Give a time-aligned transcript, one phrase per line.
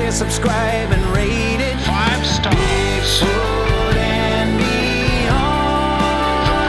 [0.00, 1.76] Share, subscribe, and rate it.
[1.84, 2.54] Five stars.
[2.56, 6.06] Bigfoot and beyond.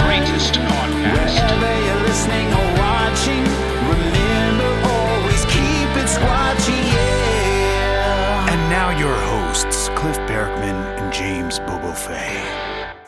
[0.05, 1.39] Greatest podcast.
[1.39, 3.43] Wherever you're listening or watching,
[3.87, 8.51] remember always keep it squatchy, yeah.
[8.51, 12.43] And now your hosts, Cliff Barackman and James Bobo Fay.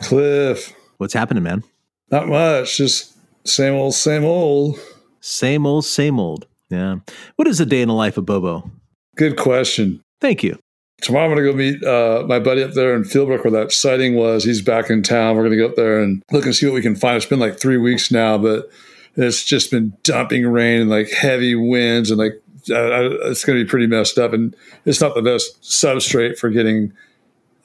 [0.03, 1.63] Cliff, What's happening, man?
[2.11, 2.77] not much.
[2.77, 3.13] Just
[3.45, 4.80] same old, same old.
[5.19, 6.47] Same old, same old.
[6.69, 6.99] Yeah.
[7.35, 8.71] What is a day in the life of Bobo?
[9.17, 9.99] Good question.
[10.23, 10.57] Thank you.
[11.02, 13.73] Tomorrow I'm going to go meet uh, my buddy up there in Fieldbrook where that
[13.73, 14.45] sighting was.
[14.45, 15.35] He's back in town.
[15.35, 17.17] We're going to go up there and look and see what we can find.
[17.17, 18.69] It's been like three weeks now, but
[19.17, 23.65] it's just been dumping rain and like heavy winds and like uh, it's going to
[23.65, 24.31] be pretty messed up.
[24.31, 26.93] And it's not the best substrate for getting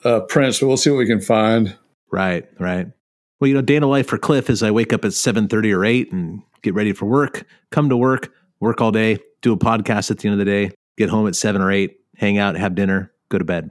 [0.05, 1.77] uh, prints, but we'll see what we can find.
[2.11, 2.89] Right, right.
[3.39, 5.77] Well, you know, day in the life for Cliff is I wake up at 7.30
[5.77, 9.57] or 8 and get ready for work, come to work, work all day, do a
[9.57, 12.57] podcast at the end of the day, get home at 7 or 8, hang out,
[12.57, 13.71] have dinner, go to bed.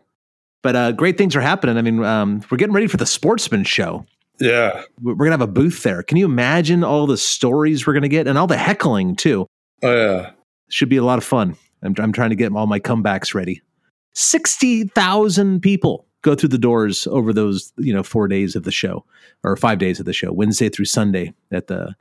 [0.63, 1.77] But uh, great things are happening.
[1.77, 4.05] I mean, um, we're getting ready for the Sportsman Show.
[4.39, 4.83] Yeah.
[5.01, 6.03] We're going to have a booth there.
[6.03, 9.47] Can you imagine all the stories we're going to get and all the heckling, too?
[9.83, 10.31] Oh, yeah.
[10.69, 11.55] Should be a lot of fun.
[11.83, 13.61] I'm, I'm trying to get all my comebacks ready.
[14.13, 19.05] 60,000 people go through the doors over those, you know, four days of the show
[19.43, 21.95] or five days of the show, Wednesday through Sunday at the,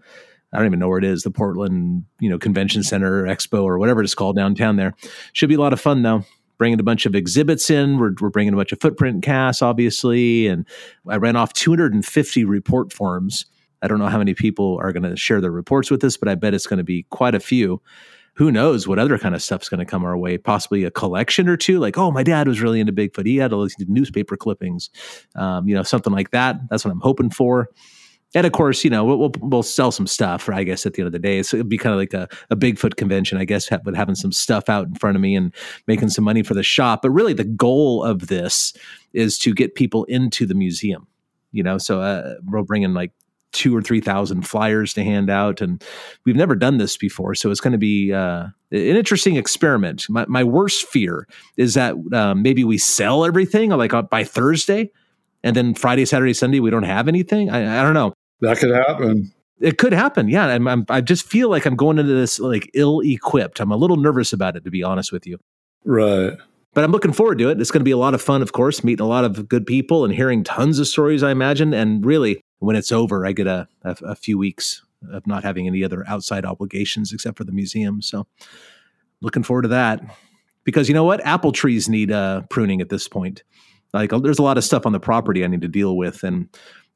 [0.53, 3.63] I don't even know where it is, the Portland, you know, Convention Center or Expo
[3.63, 4.95] or whatever it's called downtown there.
[5.35, 6.25] Should be a lot of fun though.
[6.59, 7.99] Bringing a bunch of exhibits in.
[7.99, 10.47] We're, we're bringing a bunch of footprint casts, obviously.
[10.47, 10.67] And
[11.09, 13.47] I ran off 250 report forms.
[13.83, 16.29] I don't know how many people are going to share their reports with us, but
[16.29, 17.83] I bet it's going to be quite a few
[18.37, 20.37] who knows what other kind of stuff's going to come our way?
[20.37, 21.79] Possibly a collection or two.
[21.79, 23.27] Like, oh, my dad was really into Bigfoot.
[23.27, 24.91] He had all these newspaper clippings,
[25.35, 26.57] um, you know, something like that.
[26.69, 27.71] That's what I'm hoping for.
[28.35, 30.49] And of course, you know, we'll, we'll, sell some stuff.
[30.49, 32.29] I guess at the end of the day, so it'd be kind of like a,
[32.51, 35.55] a Bigfoot convention, I guess, with having some stuff out in front of me and
[35.87, 37.03] making some money for the shop.
[37.03, 38.73] But really, the goal of this
[39.13, 41.07] is to get people into the museum.
[41.53, 43.13] You know, so uh, we'll bring in like
[43.53, 45.83] two or three thousand flyers to hand out, and
[46.25, 50.05] we've never done this before, so it's going to be uh, an interesting experiment.
[50.11, 51.27] My, my worst fear
[51.57, 54.91] is that um, maybe we sell everything like uh, by Thursday,
[55.43, 57.51] and then Friday, Saturday, Sunday we don't have anything.
[57.51, 58.13] I, I don't know.
[58.41, 59.33] That could happen.
[59.61, 60.29] It could happen.
[60.29, 63.61] Yeah, I'm, I'm, I just feel like I'm going into this like ill-equipped.
[63.61, 65.39] I'm a little nervous about it, to be honest with you.
[65.85, 66.35] Right.
[66.75, 67.59] But I'm looking forward to it.
[67.59, 69.67] It's going to be a lot of fun, of course, meeting a lot of good
[69.67, 71.73] people and hearing tons of stories, I imagine.
[71.73, 75.67] And really, when it's over, I get a, a, a few weeks of not having
[75.67, 78.03] any other outside obligations except for the museum.
[78.03, 78.27] So
[79.23, 80.03] looking forward to that.
[80.65, 81.25] Because you know what?
[81.25, 83.43] Apple trees need uh, pruning at this point.
[83.97, 86.23] Like uh, there's a lot of stuff on the property I need to deal with,
[86.23, 86.49] and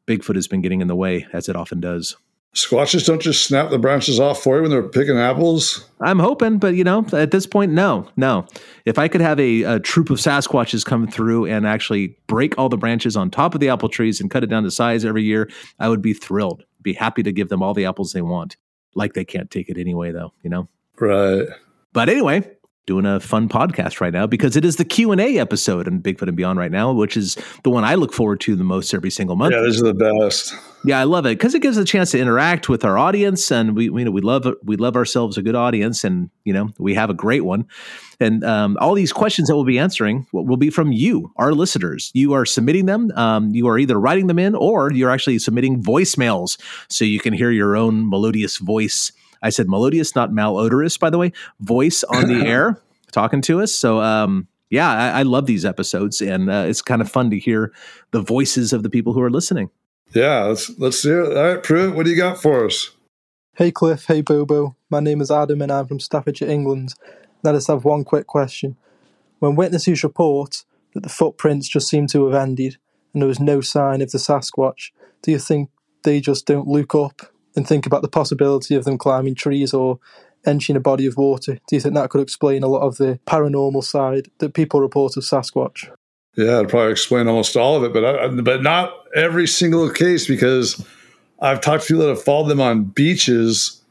[0.07, 2.17] Bigfoot has been getting in the way, as it often does.
[2.55, 5.89] Squatches don't just snap the branches off for you when they're picking apples.
[6.01, 8.45] I'm hoping, but you know, at this point, no, no.
[8.85, 12.69] If I could have a, a troop of Sasquatches come through and actually break all
[12.69, 15.23] the branches on top of the apple trees and cut it down to size every
[15.23, 15.49] year,
[15.79, 16.65] I would be thrilled.
[16.83, 18.57] Be happy to give them all the apples they want.
[18.97, 20.33] Like they can't take it anyway, though.
[20.43, 20.69] You know.
[20.99, 21.47] Right.
[21.93, 22.51] But anyway,
[22.87, 26.37] doing a fun podcast right now because it is the q&a episode on bigfoot and
[26.37, 29.37] beyond right now which is the one i look forward to the most every single
[29.37, 29.55] month.
[29.55, 30.55] Yeah, these are the best.
[30.85, 33.51] yeah i love it because it gives us a chance to interact with our audience
[33.51, 36.71] and we, you know, we love we love ourselves a good audience and you know
[36.79, 37.67] we have a great one.
[38.23, 41.53] And um, all these questions that we'll be answering will will be from you our
[41.53, 42.11] listeners.
[42.15, 45.83] You are submitting them um, you are either writing them in or you're actually submitting
[45.83, 49.13] voicemails so you can hear your own melodious voice
[49.43, 52.81] I said melodious, not malodorous, by the way, voice on the air
[53.13, 53.75] talking to us.
[53.75, 57.39] So um, yeah, I, I love these episodes, and uh, it's kind of fun to
[57.39, 57.73] hear
[58.13, 59.71] the voices of the people who are listening.
[60.13, 61.37] Yeah, let's let's do it.
[61.37, 62.91] All right, Pruitt, what do you got for us?
[63.55, 64.75] Hey Cliff, hey Bobo.
[64.89, 66.95] My name is Adam and I'm from Staffordshire, England.
[67.45, 68.77] I just have one quick question.
[69.39, 70.65] When witnesses report
[70.95, 72.79] that the footprints just seem to have ended
[73.13, 75.69] and there was no sign of the Sasquatch, do you think
[76.05, 79.99] they just don't look up and think about the possibility of them climbing trees or
[80.47, 81.55] entering a body of water?
[81.55, 85.17] Do you think that could explain a lot of the paranormal side that people report
[85.17, 85.91] of Sasquatch?
[86.37, 90.27] Yeah, it'd probably explain almost all of it, but I, but not every single case
[90.27, 90.85] because
[91.41, 93.83] I've talked to people that have followed them on beaches,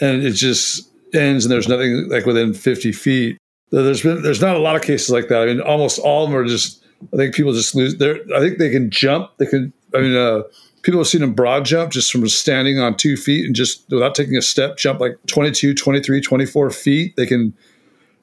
[0.00, 3.38] and it just ends, and there's nothing like within 50 feet.
[3.70, 5.42] There's been there's not a lot of cases like that.
[5.42, 6.82] I mean, almost all of them are just.
[7.12, 7.96] I think people just lose.
[7.96, 9.30] Their, I think they can jump.
[9.38, 9.72] They can.
[9.94, 10.42] I mean, uh,
[10.84, 14.14] people have seen them broad jump just from standing on two feet and just without
[14.14, 17.16] taking a step, jump like 22, 23, 24 feet.
[17.16, 17.54] They can,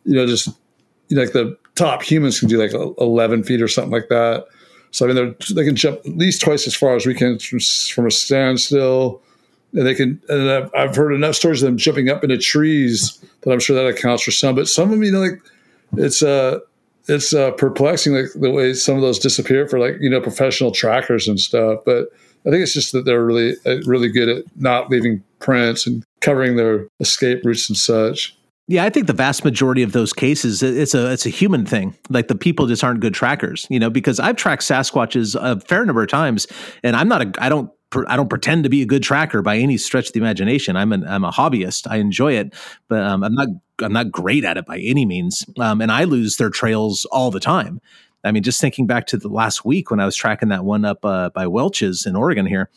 [0.06, 0.48] you know, just
[1.10, 4.46] you know, like the top humans can do like 11 feet or something like that.
[4.92, 7.60] So I mean, they can jump at least twice as far as we can from,
[7.60, 9.22] from a standstill.
[9.74, 13.18] And they can, and I've, I've, heard enough stories of them jumping up into trees
[13.42, 14.54] that I'm sure that accounts for some.
[14.54, 15.42] But some of them, you know, like
[15.96, 16.60] it's uh
[17.08, 20.72] it's uh, perplexing like the way some of those disappear for like you know professional
[20.72, 21.80] trackers and stuff.
[21.86, 22.10] But
[22.46, 26.04] I think it's just that they're really uh, really good at not leaving prints and
[26.22, 28.36] covering their escape routes and such.
[28.68, 31.96] Yeah, I think the vast majority of those cases, it's a it's a human thing.
[32.10, 33.90] Like the people just aren't good trackers, you know.
[33.90, 36.48] Because I've tracked Sasquatches a fair number of times,
[36.84, 37.70] and I'm not a I don't
[38.08, 40.78] I don't pretend to be a good tracker by any stretch of the imagination.
[40.78, 41.88] I'm an I'm a hobbyist.
[41.90, 42.54] I enjoy it,
[42.88, 43.48] but um, I'm not
[43.82, 45.46] I'm not great at it by any means.
[45.60, 47.82] Um, and I lose their trails all the time.
[48.24, 50.86] I mean, just thinking back to the last week when I was tracking that one
[50.86, 52.70] up uh, by Welches in Oregon here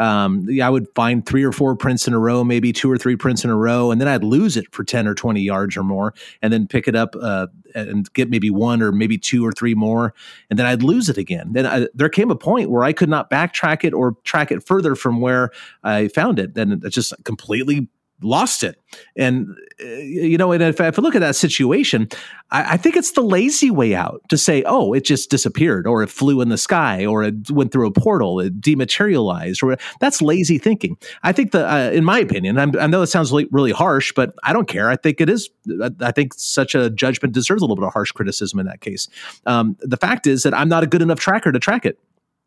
[0.00, 3.16] um, I would find three or four prints in a row, maybe two or three
[3.16, 5.84] prints in a row, and then I'd lose it for 10 or 20 yards or
[5.84, 9.52] more, and then pick it up uh, and get maybe one or maybe two or
[9.52, 10.14] three more,
[10.48, 11.52] and then I'd lose it again.
[11.52, 14.66] Then I, there came a point where I could not backtrack it or track it
[14.66, 15.50] further from where
[15.84, 16.54] I found it.
[16.54, 17.88] Then it just completely
[18.22, 18.80] lost it.
[19.16, 22.08] And, uh, you know, and if, if, I look at that situation,
[22.50, 26.02] I, I, think it's the lazy way out to say, oh, it just disappeared or
[26.02, 30.20] it flew in the sky or it went through a portal, it dematerialized or that's
[30.20, 30.96] lazy thinking.
[31.22, 34.12] I think that, uh, in my opinion, I'm, i know it sounds really, really harsh,
[34.14, 34.90] but I don't care.
[34.90, 35.48] I think it is,
[36.00, 39.08] I think such a judgment deserves a little bit of harsh criticism in that case.
[39.46, 41.98] Um, the fact is that I'm not a good enough tracker to track it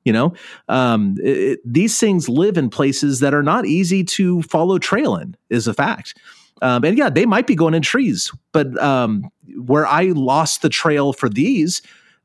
[0.05, 0.33] you know?
[0.69, 5.35] Um, it, these things live in places that are not easy to follow trail in
[5.49, 6.17] is a fact.
[6.61, 9.29] Um, and yeah they might be going in trees but um,
[9.65, 11.81] where i lost the trail for these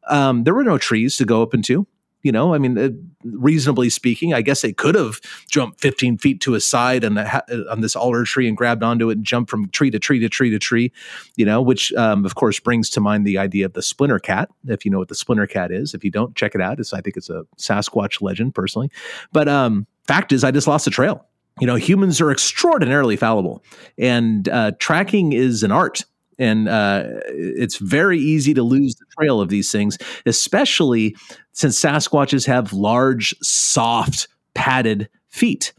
[0.06, 1.86] um, there were no trees to go up into
[2.22, 6.54] you know, I mean, reasonably speaking, I guess they could have jumped 15 feet to
[6.54, 9.90] a side and on this alder tree and grabbed onto it and jumped from tree
[9.90, 10.92] to tree to tree to tree,
[11.36, 14.50] you know, which um, of course brings to mind the idea of the splinter cat.
[14.66, 16.80] If you know what the splinter cat is, if you don't, check it out.
[16.80, 18.90] It's, I think it's a Sasquatch legend personally.
[19.32, 21.24] But um, fact is, I just lost the trail.
[21.60, 23.64] You know, humans are extraordinarily fallible,
[23.98, 26.04] and uh, tracking is an art
[26.38, 31.16] and uh, it's very easy to lose the trail of these things, especially
[31.52, 35.72] since Sasquatches have large, soft, padded feet.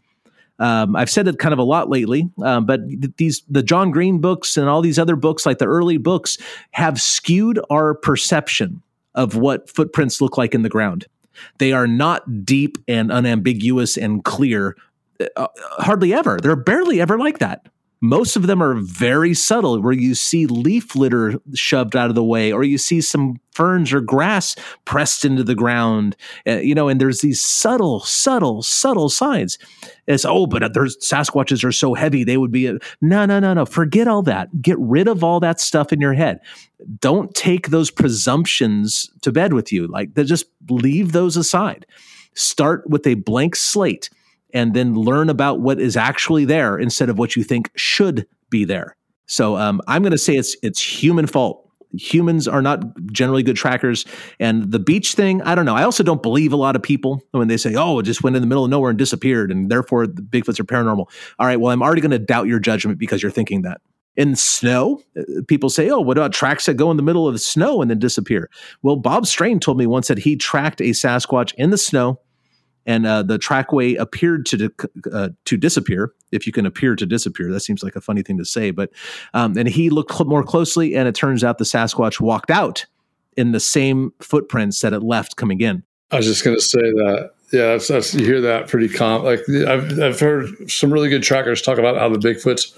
[0.60, 2.82] Um, I've said it kind of a lot lately, um, but
[3.18, 6.38] these the John Green books and all these other books, like the early books,
[6.72, 8.82] have skewed our perception
[9.16, 11.06] of what footprints look like in the ground.
[11.60, 14.76] They are not deep and unambiguous and clear.
[15.36, 16.40] Uh, hardly ever.
[16.42, 17.66] They're barely ever like that.
[18.02, 22.24] Most of them are very subtle, where you see leaf litter shoved out of the
[22.24, 26.16] way, or you see some ferns or grass pressed into the ground.
[26.48, 29.58] Uh, you know, and there's these subtle, subtle, subtle signs.
[30.08, 32.68] It's oh, but there's Sasquatches are so heavy they would be.
[33.02, 33.66] No, no, no, no.
[33.66, 34.62] Forget all that.
[34.62, 36.40] Get rid of all that stuff in your head.
[37.02, 39.88] Don't take those presumptions to bed with you.
[39.88, 41.86] Like, just leave those aside.
[42.34, 44.10] Start with a blank slate
[44.54, 48.66] and then learn about what is actually there instead of what you think should be
[48.66, 48.96] there.
[49.30, 51.66] So um, I'm going to say it's it's human fault.
[51.94, 54.06] Humans are not generally good trackers,
[54.40, 55.76] and the beach thing, I don't know.
[55.76, 58.36] I also don't believe a lot of people when they say, "Oh, it just went
[58.36, 61.06] in the middle of nowhere and disappeared," and therefore the Bigfoots are paranormal.
[61.40, 63.82] All right, well, I'm already going to doubt your judgment because you're thinking that.
[64.16, 67.34] In snow, uh, people say, "Oh, what about tracks that go in the middle of
[67.34, 68.52] the snow and then disappear?"
[68.84, 72.20] Well, Bob Strain told me once that he tracked a Sasquatch in the snow
[72.90, 76.12] and uh, the trackway appeared to di- uh, to disappear.
[76.31, 78.72] If you can appear to disappear, that seems like a funny thing to say.
[78.72, 78.90] But
[79.36, 82.88] um, and he looked cl- more closely, and it turns out the Sasquatch walked out
[83.38, 85.84] in the same footprints that it left coming in.
[86.10, 87.31] I was just going to say that.
[87.54, 89.26] Yeah, that's, that's, you hear that pretty common.
[89.26, 92.76] Like I've I've heard some really good trackers talk about how the Bigfoots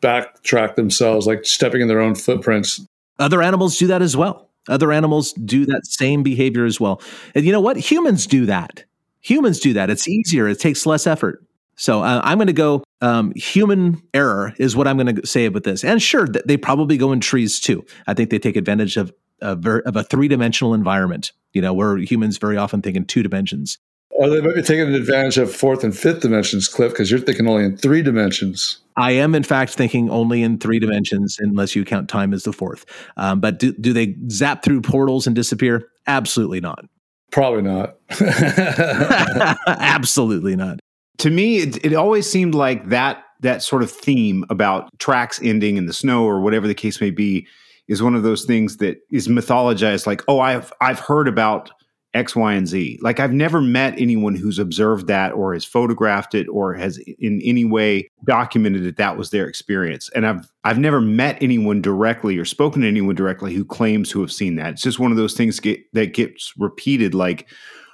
[0.00, 2.80] backtrack themselves, like stepping in their own footprints.
[3.18, 7.02] Other animals do that as well Other animals do that same behavior as well.
[7.34, 7.76] And you know what?
[7.76, 8.84] Humans do that.
[9.20, 9.90] Humans do that.
[9.90, 10.48] It's easier.
[10.48, 11.44] It takes less effort.
[11.76, 15.46] So uh, I'm going to go um, human error is what I'm going to say
[15.46, 15.82] about this.
[15.82, 17.84] And sure, they probably go in trees too.
[18.06, 21.32] I think they take advantage of a, ver- of a three dimensional environment.
[21.52, 23.78] You know, where humans very often think in two dimensions.
[24.10, 27.48] Or they might be taking advantage of fourth and fifth dimensions, Cliff, because you're thinking
[27.48, 28.78] only in three dimensions.
[28.96, 32.52] I am, in fact, thinking only in three dimensions, unless you count time as the
[32.52, 32.84] fourth.
[33.16, 35.88] Um, but do, do they zap through portals and disappear?
[36.06, 36.84] Absolutely not.
[37.30, 37.96] Probably not.
[39.66, 40.80] Absolutely not.
[41.18, 45.76] to me it, it always seemed like that that sort of theme about tracks ending
[45.76, 47.46] in the snow or whatever the case may be
[47.88, 51.70] is one of those things that is mythologized like oh i've i've heard about
[52.14, 52.98] x y and z.
[53.02, 57.40] Like i've never met anyone who's observed that or has photographed it or has in
[57.42, 60.10] any way documented that that was their experience.
[60.14, 64.20] And i've i've never met anyone directly or spoken to anyone directly who claims to
[64.20, 64.72] have seen that.
[64.74, 67.48] It's just one of those things get, that gets repeated like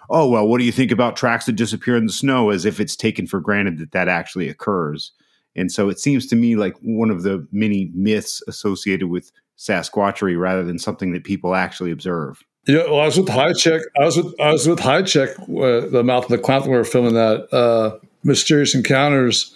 [0.09, 2.51] oh well what do you think about tracks that disappear in the snow?
[2.51, 5.13] as if it's taken for granted that that actually occurs.
[5.57, 10.37] And so it seems to me like one of the many myths associated with sasquatchery
[10.37, 13.83] rather than something that people actually observe Yeah, well, I was with Hajicek.
[13.99, 16.85] I was with I was with Hajicek, uh, the mouth of the clown we were
[16.85, 19.55] filming that uh, mysterious encounters,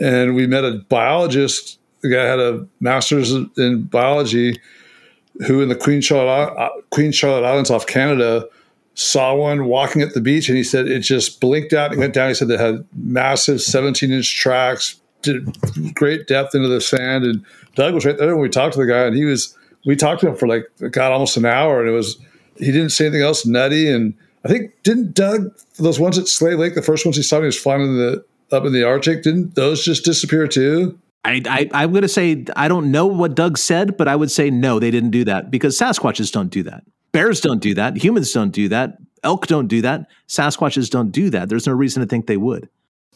[0.00, 1.78] and we met a biologist.
[2.02, 4.60] The guy had a master's in biology,
[5.46, 8.46] who in the Queen Charlotte uh, Queen Charlotte Islands off Canada
[8.94, 12.12] saw one walking at the beach, and he said it just blinked out and went
[12.12, 12.28] down.
[12.28, 17.42] He said they had massive 17 inch tracks, did great depth into the sand, and
[17.76, 19.56] Doug was right there when we talked to the guy, and he was.
[19.84, 22.16] We talked to him for like God almost an hour, and it was
[22.62, 23.88] he didn't say anything else nutty.
[23.88, 24.14] And
[24.44, 27.44] I think didn't Doug those ones at Slave Lake, the first ones he saw when
[27.44, 30.98] he was flying in the up in the Arctic, didn't those just disappear too?
[31.24, 34.30] I, I, I'm going to say I don't know what Doug said, but I would
[34.30, 36.84] say no, they didn't do that because Sasquatches don't do that.
[37.12, 37.96] Bears don't do that.
[37.96, 38.98] Humans don't do that.
[39.22, 40.08] Elk don't do that.
[40.28, 41.48] Sasquatches don't do that.
[41.48, 42.68] There's no reason to think they would.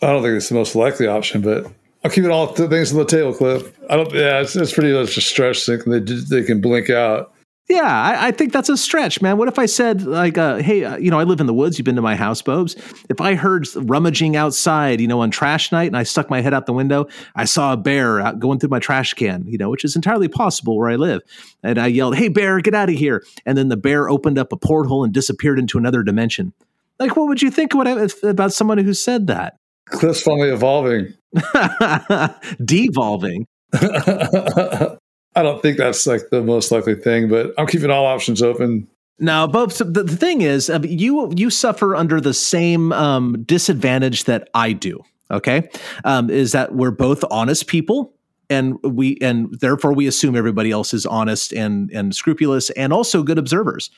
[0.03, 1.67] I don't think it's the most likely option, but
[2.05, 3.76] I'll keep it all th- things on the table, Cliff.
[3.91, 4.12] I don't.
[4.15, 7.33] Yeah, it's, it's pretty much a stretch thinking they they can blink out.
[7.68, 9.38] Yeah, I, I think that's a stretch, man.
[9.38, 11.78] What if I said, like, uh, hey, uh, you know, I live in the woods.
[11.78, 12.76] You've been to my house, Bobes.
[13.08, 16.54] If I heard rummaging outside, you know, on trash night, and I stuck my head
[16.54, 19.68] out the window, I saw a bear out going through my trash can, you know,
[19.68, 21.23] which is entirely possible where I live.
[21.64, 23.25] And I yelled, hey, bear, get out of here.
[23.44, 26.52] And then the bear opened up a porthole and disappeared into another dimension.
[27.00, 29.58] Like, what would you think what if- about someone who said that?
[29.87, 31.14] Cliff's finally evolving.
[32.64, 33.46] Devolving.
[35.37, 38.88] I don't think that's like the most likely thing, but I'm keeping all options open.
[39.19, 44.25] Now, so the, the thing is, uh, you you suffer under the same um, disadvantage
[44.25, 45.02] that I do.
[45.31, 45.69] Okay,
[46.05, 48.14] um, is that we're both honest people,
[48.50, 53.23] and we and therefore we assume everybody else is honest and and scrupulous, and also
[53.23, 53.90] good observers.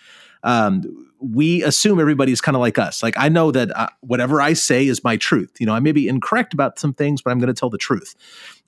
[0.42, 3.02] Um, we assume everybody's kind of like us.
[3.02, 5.50] Like I know that uh, whatever I say is my truth.
[5.58, 7.78] You know, I may be incorrect about some things, but I'm going to tell the
[7.78, 8.14] truth.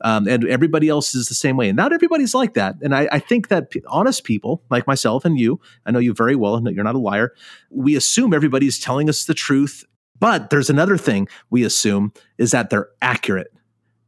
[0.01, 1.69] Um, and everybody else is the same way.
[1.69, 2.77] And not everybody's like that.
[2.83, 6.13] And I, I think that p- honest people like myself and you, I know you
[6.13, 7.35] very well, and that you're not a liar.
[7.71, 9.85] We assume everybody's telling us the truth.
[10.19, 13.53] But there's another thing we assume is that they're accurate.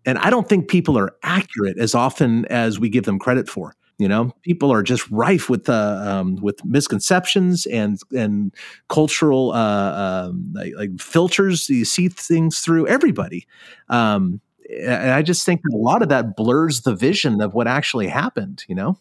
[0.05, 3.75] And I don't think people are accurate as often as we give them credit for.
[4.03, 8.53] You know, people are just rife with uh, um, with misconceptions and and
[8.89, 11.69] cultural uh, um, like, like filters.
[11.69, 13.47] You see things through everybody,
[13.89, 17.69] um, and I just think that a lot of that blurs the vision of what
[17.69, 18.65] actually happened.
[18.69, 18.99] You know,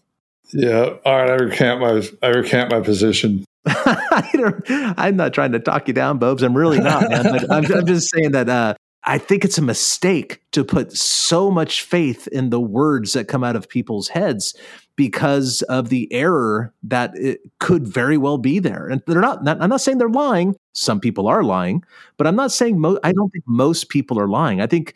[0.54, 0.98] Yeah.
[1.06, 1.30] All right.
[1.30, 3.46] I recant my I recant my position.
[3.66, 6.44] I'm not trying to talk you down, Bobes.
[6.44, 7.14] I'm really not,
[7.52, 11.84] I'm, I'm just saying that uh, I think it's a mistake to put so much
[11.84, 14.56] faith in the words that come out of people's heads
[15.02, 18.88] because of the error that it could very well be there.
[18.88, 20.56] And they're not, not I'm not saying they're lying.
[20.74, 21.84] Some people are lying,
[22.18, 24.62] but I'm not saying mo- I don't think most people are lying.
[24.62, 24.94] I think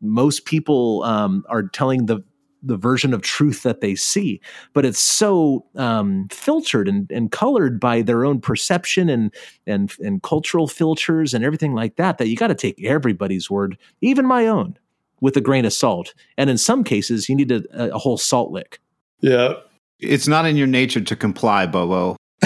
[0.00, 2.20] most people um, are telling the
[2.64, 4.40] the version of truth that they see
[4.72, 9.34] but it's so um, filtered and, and colored by their own perception and
[9.66, 13.76] and and cultural filters and everything like that that you got to take everybody's word
[14.00, 14.78] even my own
[15.20, 17.62] with a grain of salt and in some cases you need a,
[17.94, 18.80] a whole salt lick
[19.20, 19.54] Yeah.
[20.00, 22.16] it's not in your nature to comply bobo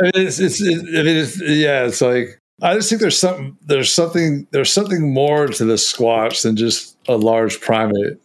[0.00, 3.18] I mean, it's, it's, it, I mean, it's, yeah, it's like, I just think there's
[3.18, 8.18] something, there's something, there's something more to the squatch than just a large primate.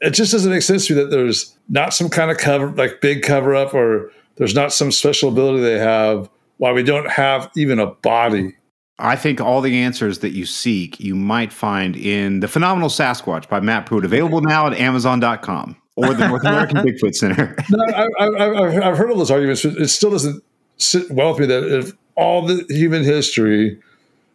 [0.00, 3.00] It just doesn't make sense to me that there's not some kind of cover, like
[3.00, 7.50] big cover up, or there's not some special ability they have why we don't have
[7.56, 8.54] even a body.
[8.98, 13.48] I think all the answers that you seek, you might find in The Phenomenal Sasquatch
[13.48, 15.79] by Matt Pruitt, available now at Amazon.com.
[15.96, 17.56] or the North American Bigfoot Center.
[17.70, 20.42] no, I, I, I've, I've heard all those arguments, but it still doesn't
[20.76, 23.78] sit well with me that if all the human history,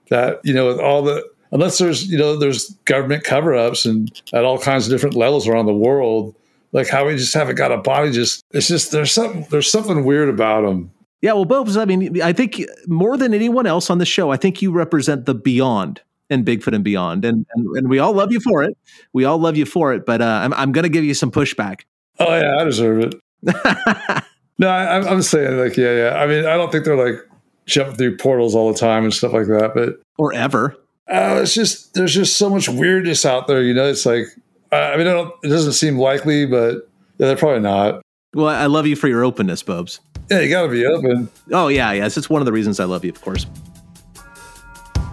[0.09, 4.43] that you know, with all the unless there's you know there's government cover-ups and at
[4.45, 6.35] all kinds of different levels around the world,
[6.71, 8.11] like how we just haven't got a body.
[8.11, 10.91] Just it's just there's something there's something weird about them.
[11.21, 14.37] Yeah, well, Bobes, I mean, I think more than anyone else on the show, I
[14.37, 18.31] think you represent the beyond and Bigfoot and beyond, and, and and we all love
[18.31, 18.77] you for it.
[19.13, 21.31] We all love you for it, but uh, I'm I'm going to give you some
[21.31, 21.81] pushback.
[22.19, 23.15] Oh yeah, I deserve it.
[24.57, 26.15] no, I, I'm saying like yeah, yeah.
[26.15, 27.21] I mean, I don't think they're like
[27.65, 30.75] jumping through portals all the time and stuff like that, but or ever.
[31.07, 33.61] Uh, it's just there's just so much weirdness out there.
[33.61, 34.25] You know, it's like
[34.71, 35.33] I mean, I don't.
[35.43, 38.01] It doesn't seem likely, but yeah, they're probably not.
[38.33, 39.99] Well, I love you for your openness, Bobes.
[40.29, 41.29] Yeah, you got to be open.
[41.51, 43.45] Oh yeah, yes, it's one of the reasons I love you, of course.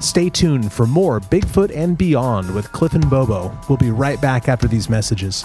[0.02, 3.56] Stay tuned for more Bigfoot and Beyond with Cliff and Bobo.
[3.68, 5.44] We'll be right back after these messages.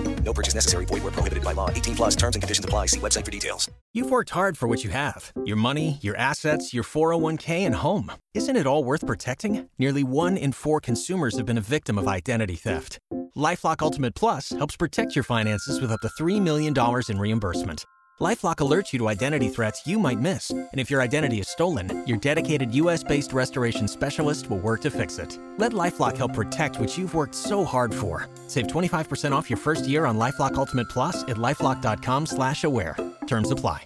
[0.23, 0.85] No purchase necessary.
[0.85, 1.69] Void were prohibited by law.
[1.69, 2.85] 18 plus terms and conditions apply.
[2.87, 3.69] See website for details.
[3.93, 8.11] You've worked hard for what you have your money, your assets, your 401k, and home.
[8.33, 9.69] Isn't it all worth protecting?
[9.77, 12.99] Nearly one in four consumers have been a victim of identity theft.
[13.35, 16.73] Lifelock Ultimate Plus helps protect your finances with up to $3 million
[17.09, 17.85] in reimbursement.
[18.21, 22.03] LifeLock alerts you to identity threats you might miss, and if your identity is stolen,
[22.05, 25.39] your dedicated U.S.-based restoration specialist will work to fix it.
[25.57, 28.29] Let LifeLock help protect what you've worked so hard for.
[28.45, 32.95] Save 25% off your first year on LifeLock Ultimate Plus at lifeLock.com/slash-aware.
[33.25, 33.85] Terms apply.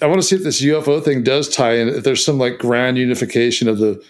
[0.00, 1.86] I want to see if this UFO thing does tie in.
[1.86, 4.02] If there's some like grand unification of the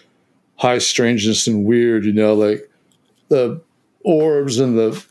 [0.55, 2.67] high strangeness and weird, you know, like
[3.29, 3.61] the
[4.03, 5.05] orbs and the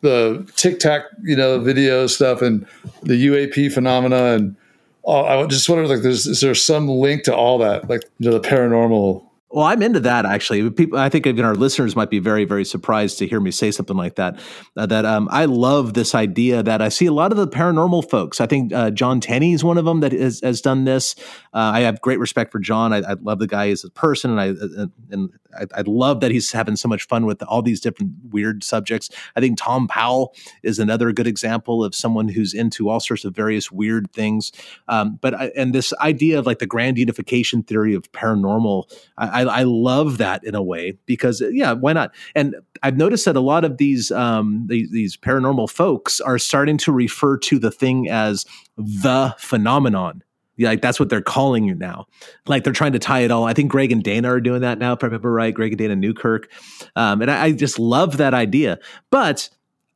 [0.00, 2.66] the tic tac, you know, video stuff and
[3.02, 4.56] the UAP phenomena, and
[5.02, 8.30] all, I just wonder, like, there's is there some link to all that, like, you
[8.30, 9.24] know, the paranormal?
[9.52, 10.70] Well, I'm into that actually.
[10.70, 13.72] People, I think even our listeners might be very, very surprised to hear me say
[13.72, 14.38] something like that.
[14.76, 18.08] Uh, that um, I love this idea that I see a lot of the paranormal
[18.08, 18.40] folks.
[18.40, 21.16] I think uh, John Tenney is one of them that has, has done this.
[21.52, 22.92] Uh, I have great respect for John.
[22.92, 26.20] I, I, love the guy as a person, and I uh, and I, I, love
[26.20, 29.10] that he's having so much fun with all these different weird subjects.
[29.36, 33.34] I think Tom Powell is another good example of someone who's into all sorts of
[33.34, 34.52] various weird things.
[34.88, 38.84] Um, but I, and this idea of like the grand unification theory of paranormal,
[39.18, 42.14] I, I, love that in a way because yeah, why not?
[42.34, 46.76] And I've noticed that a lot of these um, these, these paranormal folks are starting
[46.78, 50.22] to refer to the thing as the phenomenon
[50.58, 52.06] like that's what they're calling you now.
[52.46, 53.44] Like they're trying to tie it all.
[53.44, 55.54] I think Greg and Dana are doing that now, if I remember right.
[55.54, 56.50] Greg and Dana Newkirk.
[56.96, 58.78] Um, and I, I just love that idea.
[59.10, 59.48] But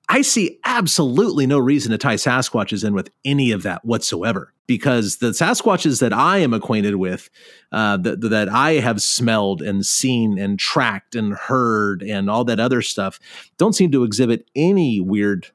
[0.08, 5.16] I see absolutely no reason to tie Sasquatches in with any of that whatsoever, because
[5.16, 7.30] the Sasquatches that I am acquainted with,
[7.72, 12.60] uh, that, that I have smelled and seen and tracked and heard and all that
[12.60, 13.18] other stuff,
[13.56, 15.48] don't seem to exhibit any weird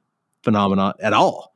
[0.44, 1.54] phenomena at all.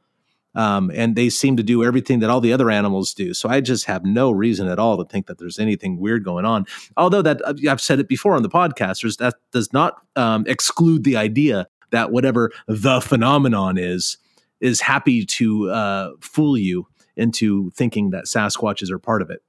[0.56, 3.34] Um, and they seem to do everything that all the other animals do.
[3.34, 6.45] So I just have no reason at all to think that there's anything weird going
[6.45, 6.67] on.
[6.95, 11.06] Although that uh, I've said it before on the podcasters, that does not um, exclude
[11.06, 14.17] the idea that whatever the phenomenon is
[14.60, 19.41] is happy to uh, fool you into thinking that Sasquatches are part of it.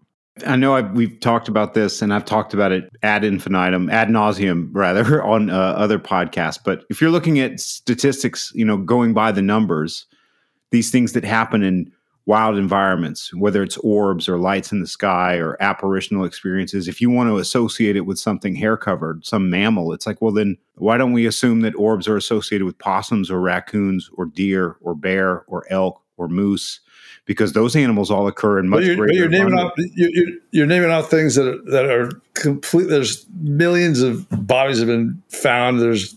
[0.47, 4.09] I know I've, we've talked about this, and I've talked about it ad infinitum, ad
[4.09, 6.59] nauseum, rather, on uh, other podcasts.
[6.63, 10.07] But if you're looking at statistics, you know, going by the numbers,
[10.71, 11.93] these things that happen in
[12.27, 17.11] wild environments, whether it's orbs or lights in the sky or apparitional experiences, if you
[17.11, 20.97] want to associate it with something hair covered, some mammal, it's like, well, then why
[20.97, 25.43] don't we assume that orbs are associated with possums or raccoons or deer or bear
[25.47, 26.81] or elk or moose?
[27.27, 29.29] Because those animals all occur in much but you're, greater.
[29.29, 32.89] But you're naming off you're, you're, naming off things that are, that are complete.
[32.89, 35.81] There's millions of bodies have been found.
[35.81, 36.17] There's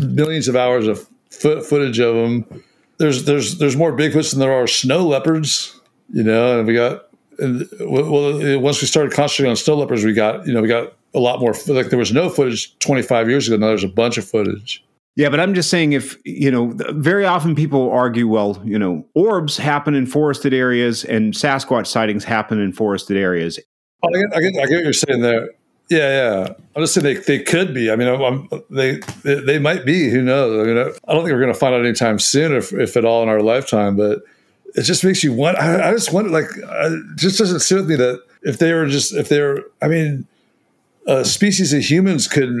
[0.00, 2.64] millions of hours of foot, footage of them.
[3.02, 5.80] There's there's there's more Bigfoots than there are snow leopards.
[6.12, 10.12] You know, and we got and well once we started concentrating on snow leopards, we
[10.12, 11.52] got you know we got a lot more.
[11.66, 13.56] Like there was no footage 25 years ago.
[13.56, 14.84] Now there's a bunch of footage.
[15.16, 19.04] Yeah, but I'm just saying if, you know, very often people argue, well, you know,
[19.14, 23.58] orbs happen in forested areas and Sasquatch sightings happen in forested areas.
[24.02, 25.50] I, get, I, get, I get what you're saying there.
[25.92, 26.54] Yeah, yeah.
[26.74, 27.90] I'm just saying they, they could be.
[27.90, 30.08] I mean, I'm, they, they they might be.
[30.08, 30.58] Who knows?
[30.58, 33.04] I mean, I don't think we're going to find out anytime soon, if, if at
[33.04, 33.94] all, in our lifetime.
[33.94, 34.20] But
[34.74, 35.58] it just makes you want.
[35.58, 38.86] I, I just wonder, like, it just doesn't sit with me that if they were
[38.86, 39.58] just if they're.
[39.82, 40.26] I mean,
[41.06, 42.54] a species of humans could.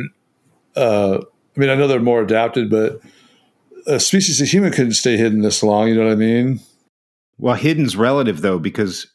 [0.76, 1.20] Uh,
[1.56, 3.00] I mean, I know they're more adapted, but
[3.86, 5.88] a species of human couldn't stay hidden this long.
[5.88, 6.60] You know what I mean?
[7.38, 9.06] Well, hidden's relative though, because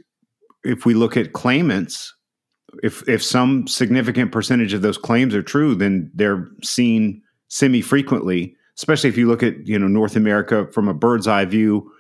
[0.64, 2.16] if we look at claimants,
[2.84, 8.56] if if some significant percentage of those claims are true, then they're seen semi frequently.
[8.78, 11.92] Especially if you look at you know North America from a bird's eye view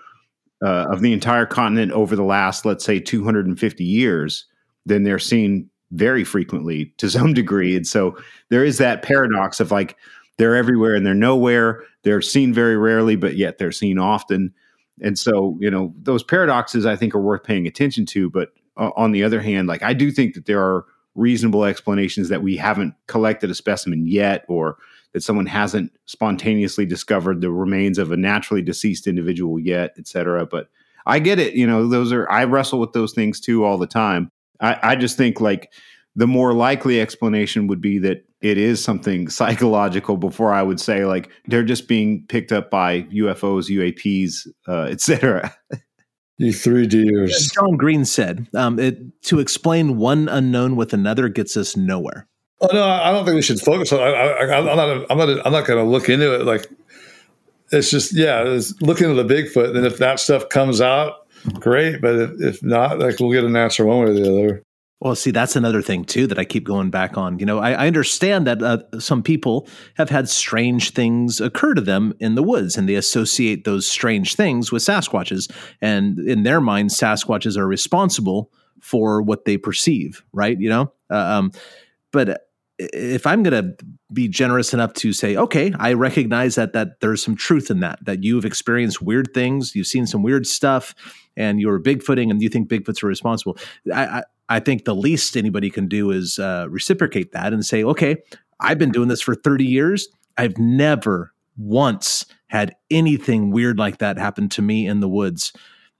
[0.63, 4.45] uh, of the entire continent over the last, let's say, 250 years,
[4.86, 7.75] then they're seen very frequently to some degree.
[7.75, 8.17] And so
[8.49, 9.95] there is that paradox of like
[10.38, 11.84] they're everywhere and they're nowhere.
[12.03, 14.53] They're seen very rarely, but yet they're seen often.
[15.01, 18.30] And so, you know, those paradoxes I think are worth paying attention to.
[18.30, 20.85] But uh, on the other hand, like I do think that there are
[21.15, 24.77] reasonable explanations that we haven't collected a specimen yet or
[25.13, 30.45] that someone hasn't spontaneously discovered the remains of a naturally deceased individual yet, et cetera.
[30.45, 30.69] But
[31.05, 31.55] I get it.
[31.55, 34.29] You know, those are, I wrestle with those things too all the time.
[34.59, 35.71] I, I just think like
[36.15, 41.05] the more likely explanation would be that it is something psychological before I would say
[41.05, 45.55] like they're just being picked up by UFOs, UAPs, uh, etc.
[46.38, 47.52] You three Ders.
[47.54, 52.28] John Green said, um, it, "To explain one unknown with another gets us nowhere."
[52.62, 54.00] Oh no, I don't think we should focus on.
[54.00, 55.06] I, am not.
[55.10, 55.45] I'm not.
[55.45, 56.45] I'm not going to look into it.
[56.45, 56.67] Like
[57.71, 59.76] it's just yeah, it's look into the Bigfoot.
[59.76, 62.02] And if that stuff comes out, great.
[62.02, 64.63] But if, if not, like we'll get an answer one way or the other.
[64.99, 67.38] Well, see, that's another thing too that I keep going back on.
[67.38, 71.81] You know, I, I understand that uh, some people have had strange things occur to
[71.81, 76.60] them in the woods, and they associate those strange things with Sasquatches, and in their
[76.60, 80.23] minds, Sasquatches are responsible for what they perceive.
[80.33, 80.60] Right?
[80.60, 81.51] You know, uh, um,
[82.12, 82.47] but
[82.79, 87.23] if I'm going to be generous enough to say, okay, I recognize that that there's
[87.23, 90.95] some truth in that, that you've experienced weird things, you've seen some weird stuff,
[91.36, 93.57] and you're bigfooting, and you think Bigfoots are responsible.
[93.93, 97.83] I, I, I think the least anybody can do is uh, reciprocate that and say,
[97.83, 98.17] okay,
[98.60, 100.07] I've been doing this for 30 years.
[100.38, 105.51] I've never once had anything weird like that happen to me in the woods.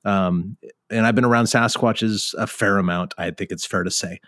[0.05, 0.57] Um,
[0.89, 3.13] and I've been around Sasquatches a fair amount.
[3.17, 4.21] I think it's fair to say.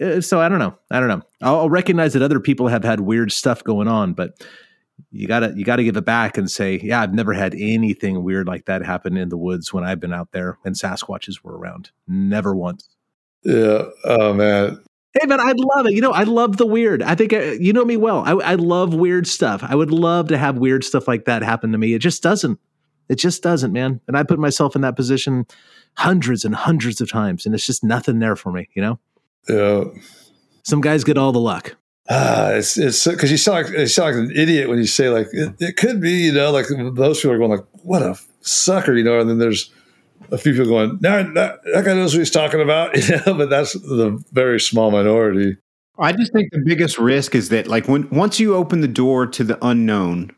[0.00, 0.78] Uh, so I don't know.
[0.90, 1.22] I don't know.
[1.42, 4.42] I'll, I'll recognize that other people have had weird stuff going on, but
[5.10, 8.46] you gotta you gotta give it back and say, yeah, I've never had anything weird
[8.46, 11.90] like that happen in the woods when I've been out there and Sasquatches were around.
[12.08, 12.95] Never once.
[13.46, 13.84] Yeah.
[14.04, 14.82] Oh man.
[15.14, 15.92] Hey man, I'd love it.
[15.92, 17.00] You know, I love the weird.
[17.00, 18.24] I think uh, you know me well.
[18.26, 19.62] I, I love weird stuff.
[19.62, 21.94] I would love to have weird stuff like that happen to me.
[21.94, 22.58] It just doesn't.
[23.08, 24.00] It just doesn't, man.
[24.08, 25.46] And I put myself in that position
[25.94, 28.68] hundreds and hundreds of times, and it's just nothing there for me.
[28.74, 28.98] You know.
[29.48, 29.84] Yeah.
[30.64, 31.76] Some guys get all the luck.
[32.10, 35.08] Ah, it's it's because you sound like you sound like an idiot when you say
[35.08, 38.18] like it, it could be, you know, like those people are going like, what a
[38.40, 39.70] sucker, you know, and then there's
[40.30, 42.92] a few people going, no, that, that guy knows what he's talking about,
[43.24, 45.56] but that's the very small minority.
[45.98, 49.26] I just think the biggest risk is that like when once you open the door
[49.28, 50.30] to the unknown,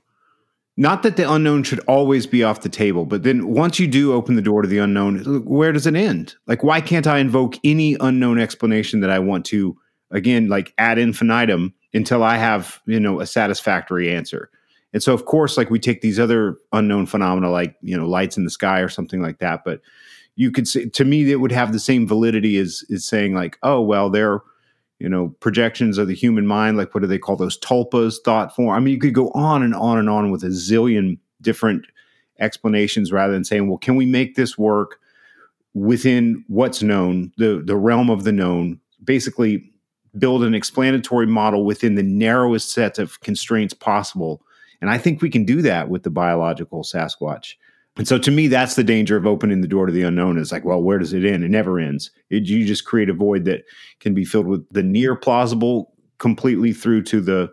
[0.76, 4.12] not that the unknown should always be off the table, but then once you do
[4.12, 6.36] open the door to the unknown, where does it end?
[6.46, 9.76] Like, why can't I invoke any unknown explanation that I want to,
[10.12, 14.50] again, like ad infinitum until I have, you know, a satisfactory answer?
[14.92, 18.36] And so, of course, like we take these other unknown phenomena, like, you know, lights
[18.36, 19.62] in the sky or something like that.
[19.64, 19.80] But
[20.36, 23.58] you could say, to me, it would have the same validity as, as saying, like,
[23.62, 24.40] oh, well, they're,
[24.98, 28.54] you know, projections of the human mind, like what do they call those tulpas, thought
[28.54, 28.74] form.
[28.74, 31.86] I mean, you could go on and on and on with a zillion different
[32.40, 34.98] explanations rather than saying, well, can we make this work
[35.74, 39.70] within what's known, the the realm of the known, basically
[40.18, 44.42] build an explanatory model within the narrowest set of constraints possible.
[44.80, 47.54] And I think we can do that with the biological Sasquatch.
[47.96, 50.38] And so to me, that's the danger of opening the door to the unknown.
[50.38, 51.42] Is like, well, where does it end?
[51.42, 52.12] It never ends.
[52.30, 53.64] It, you just create a void that
[53.98, 57.50] can be filled with the near plausible completely through to the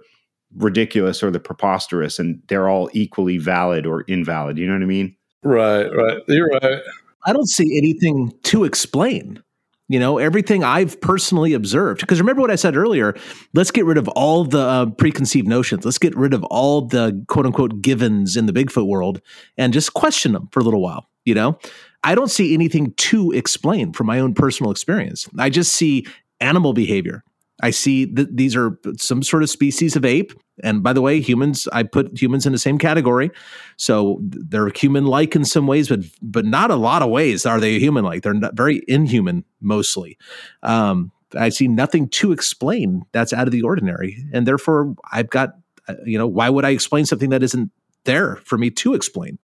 [0.58, 2.20] ridiculous or the preposterous.
[2.20, 4.60] And they're all equally valid or invalid.
[4.60, 5.16] You know what I mean?
[5.44, 6.22] Right, right.
[6.28, 6.82] You're right.
[7.26, 9.42] I don't see anything to explain.
[9.88, 12.02] You know, everything I've personally observed.
[12.02, 13.15] Because remember what I said earlier
[13.54, 15.86] let's get rid of all the uh, preconceived notions.
[15.86, 19.21] Let's get rid of all the quote unquote givens in the Bigfoot world
[19.58, 21.08] and just question them for a little while.
[21.24, 21.60] You know,
[22.04, 25.28] I don't see anything to explain from my own personal experience.
[25.38, 26.06] I just see
[26.39, 27.24] animal behavior.
[27.62, 30.34] I see that these are some sort of species of ape.
[30.63, 33.32] And by the way, humans, I put humans in the same category.
[33.78, 37.60] So they're human like in some ways, but but not a lot of ways are
[37.60, 38.24] they human like.
[38.24, 40.18] They're very inhuman mostly.
[40.63, 44.24] Um, I see nothing to explain that's out of the ordinary.
[44.34, 45.56] And therefore, I've got,
[45.88, 47.72] uh, you know, why would I explain something that isn't
[48.06, 49.38] there for me to explain?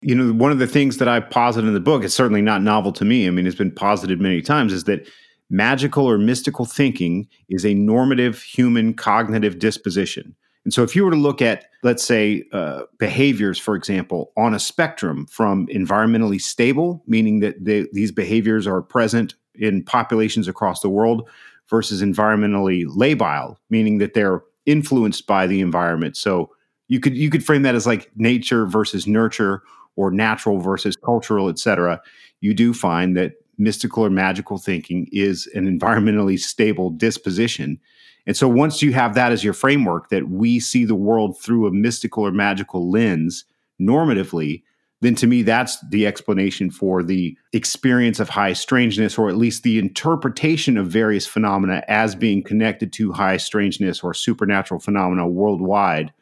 [0.00, 2.62] You know, one of the things that I posit in the book, it's certainly not
[2.62, 3.26] novel to me.
[3.26, 5.08] I mean, it's been posited many times, is that
[5.50, 10.34] magical or mystical thinking is a normative human cognitive disposition.
[10.64, 14.52] And so, if you were to look at, let's say, uh, behaviors, for example, on
[14.52, 20.80] a spectrum from environmentally stable, meaning that they, these behaviors are present in populations across
[20.80, 21.28] the world,
[21.70, 26.16] versus environmentally labile, meaning that they're influenced by the environment.
[26.16, 26.50] So,
[26.88, 29.62] you could you could frame that as like nature versus nurture,
[29.96, 32.00] or natural versus cultural, et cetera.
[32.40, 37.78] You do find that mystical or magical thinking is an environmentally stable disposition.
[38.26, 41.66] And so once you have that as your framework, that we see the world through
[41.66, 43.44] a mystical or magical lens
[43.80, 44.62] normatively,
[45.00, 49.62] then to me, that's the explanation for the experience of high strangeness, or at least
[49.62, 56.12] the interpretation of various phenomena as being connected to high strangeness or supernatural phenomena worldwide,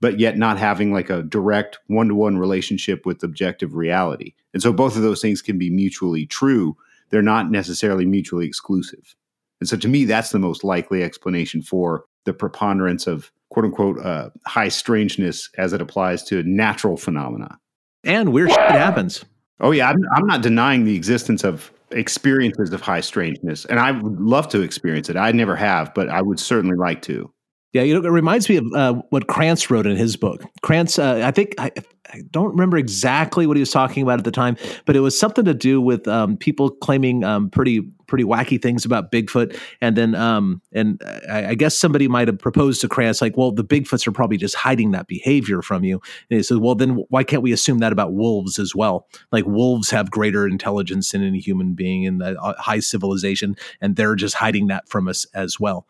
[0.00, 4.34] but yet not having like a direct one to one relationship with objective reality.
[4.52, 6.76] And so both of those things can be mutually true.
[7.10, 9.14] They're not necessarily mutually exclusive.
[9.60, 13.98] And so to me, that's the most likely explanation for the preponderance of quote unquote
[14.04, 17.58] uh, high strangeness as it applies to natural phenomena.
[18.04, 19.24] And weird shit happens.
[19.60, 19.88] Oh, yeah.
[19.88, 23.64] I'm, I'm not denying the existence of experiences of high strangeness.
[23.66, 25.16] And I would love to experience it.
[25.16, 27.32] I never have, but I would certainly like to.
[27.72, 30.42] Yeah, you know, it reminds me of uh, what Krantz wrote in his book.
[30.62, 31.70] Krantz, uh, I think, I,
[32.12, 35.18] I, don't remember exactly what he was talking about at the time, but it was
[35.18, 39.96] something to do with um, people claiming um, pretty pretty wacky things about Bigfoot, and
[39.96, 43.64] then um, and I, I, guess somebody might have proposed to Krantz like, well, the
[43.64, 46.00] Bigfoots are probably just hiding that behavior from you.
[46.30, 49.08] And he said, well, then why can't we assume that about wolves as well?
[49.32, 53.96] Like wolves have greater intelligence than any human being in the uh, high civilization, and
[53.96, 55.86] they're just hiding that from us as well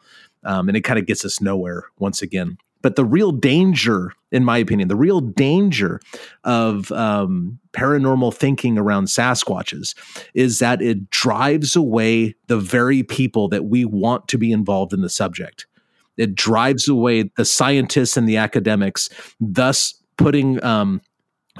[0.46, 2.56] um, and it kind of gets us nowhere once again.
[2.82, 6.00] But the real danger, in my opinion, the real danger
[6.44, 9.94] of um, paranormal thinking around Sasquatches
[10.34, 15.00] is that it drives away the very people that we want to be involved in
[15.00, 15.66] the subject.
[16.16, 21.00] It drives away the scientists and the academics, thus putting um,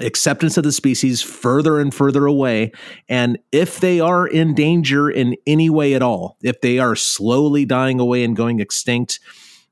[0.01, 2.71] acceptance of the species further and further away.
[3.09, 7.65] And if they are in danger in any way at all, if they are slowly
[7.65, 9.19] dying away and going extinct,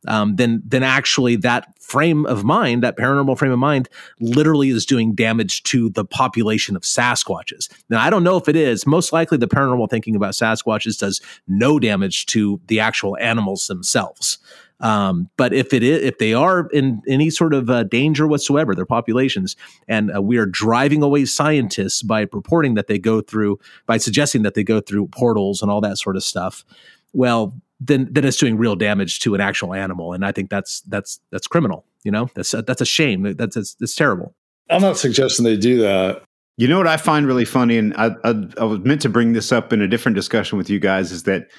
[0.07, 3.88] um, then then actually that frame of mind, that paranormal frame of mind,
[4.19, 7.69] literally is doing damage to the population of Sasquatches.
[7.89, 8.88] Now, I don't know if it is.
[8.88, 14.39] Most likely, the paranormal thinking about Sasquatches does no damage to the actual animals themselves.
[14.81, 18.75] Um, but if it is, if they are in any sort of uh, danger whatsoever,
[18.75, 19.55] their populations,
[19.88, 24.41] and uh, we are driving away scientists by purporting that they go through, by suggesting
[24.43, 26.65] that they go through portals and all that sort of stuff,
[27.13, 30.81] well, then then it's doing real damage to an actual animal, and I think that's
[30.81, 31.85] that's that's criminal.
[32.03, 33.35] You know, that's that's a shame.
[33.35, 34.33] That's that's, that's terrible.
[34.69, 36.23] I'm not suggesting they do that.
[36.57, 39.33] You know what I find really funny, and I, I, I was meant to bring
[39.33, 41.49] this up in a different discussion with you guys, is that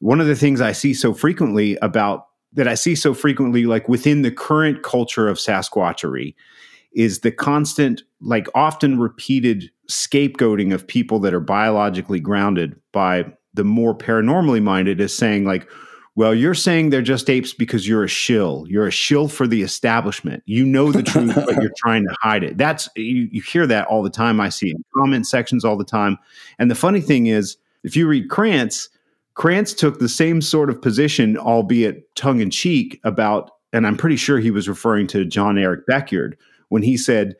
[0.00, 3.88] one of the things I see so frequently about that I see so frequently, like
[3.88, 6.34] within the current culture of Sasquatchery,
[6.92, 13.64] is the constant, like often repeated scapegoating of people that are biologically grounded by the
[13.64, 15.68] more paranormally minded as saying, like,
[16.14, 18.66] well, you're saying they're just apes because you're a shill.
[18.68, 20.42] You're a shill for the establishment.
[20.44, 22.58] You know the truth, but you're trying to hide it.
[22.58, 24.38] That's you, you hear that all the time.
[24.38, 26.18] I see in comment sections all the time.
[26.58, 28.90] And the funny thing is, if you read Krantz,
[29.34, 34.16] Krantz took the same sort of position, albeit tongue in cheek, about, and I'm pretty
[34.16, 36.34] sure he was referring to Jon-Erik Beckjord
[36.68, 37.34] when he said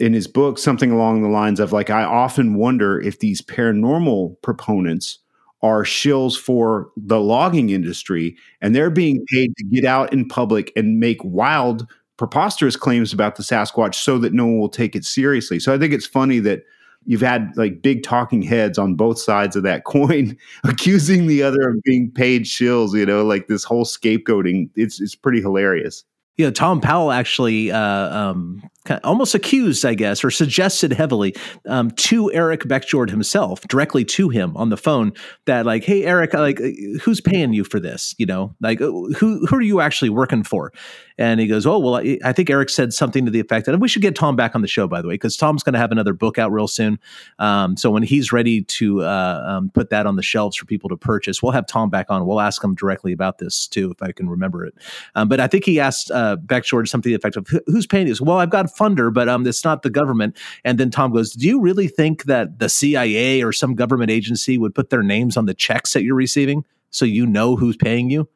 [0.00, 4.40] in his book something along the lines of, like, I often wonder if these paranormal
[4.42, 5.18] proponents
[5.62, 10.72] are shills for the logging industry and they're being paid to get out in public
[10.76, 15.04] and make wild, preposterous claims about the Sasquatch so that no one will take it
[15.04, 15.58] seriously.
[15.58, 16.62] So I think it's funny that
[17.08, 21.70] you've had like big talking heads on both sides of that coin accusing the other
[21.70, 26.04] of being paid shills you know like this whole scapegoating it's it's pretty hilarious.
[26.40, 28.62] Know, Tom Powell actually uh, um,
[29.04, 31.34] almost accused, I guess, or suggested heavily
[31.66, 35.12] um, to Erik Beckjord himself, directly to him on the phone,
[35.46, 36.60] that like, hey, Eric, like,
[37.02, 38.14] who's paying you for this?
[38.18, 40.72] You know, like, who who are you actually working for?
[41.20, 43.76] And he goes, oh, well, I, I think Eric said something to the effect that
[43.80, 45.78] we should get Tom back on the show, by the way, because Tom's going to
[45.80, 47.00] have another book out real soon.
[47.40, 50.88] Um, so when he's ready to uh, um, put that on the shelves for people
[50.90, 52.24] to purchase, we'll have Tom back on.
[52.24, 54.74] We'll ask him directly about this too, if I can remember it.
[55.16, 58.06] Um, but I think he asked uh, Beckjord something to the effect of, who's paying
[58.06, 58.14] you?
[58.20, 60.36] Well, I've got funder, but um, it's not the government.
[60.64, 64.58] And then Tom goes, do you really think that the CIA or some government agency
[64.58, 68.10] would put their names on the checks that you're receiving so you know who's paying
[68.10, 68.28] you?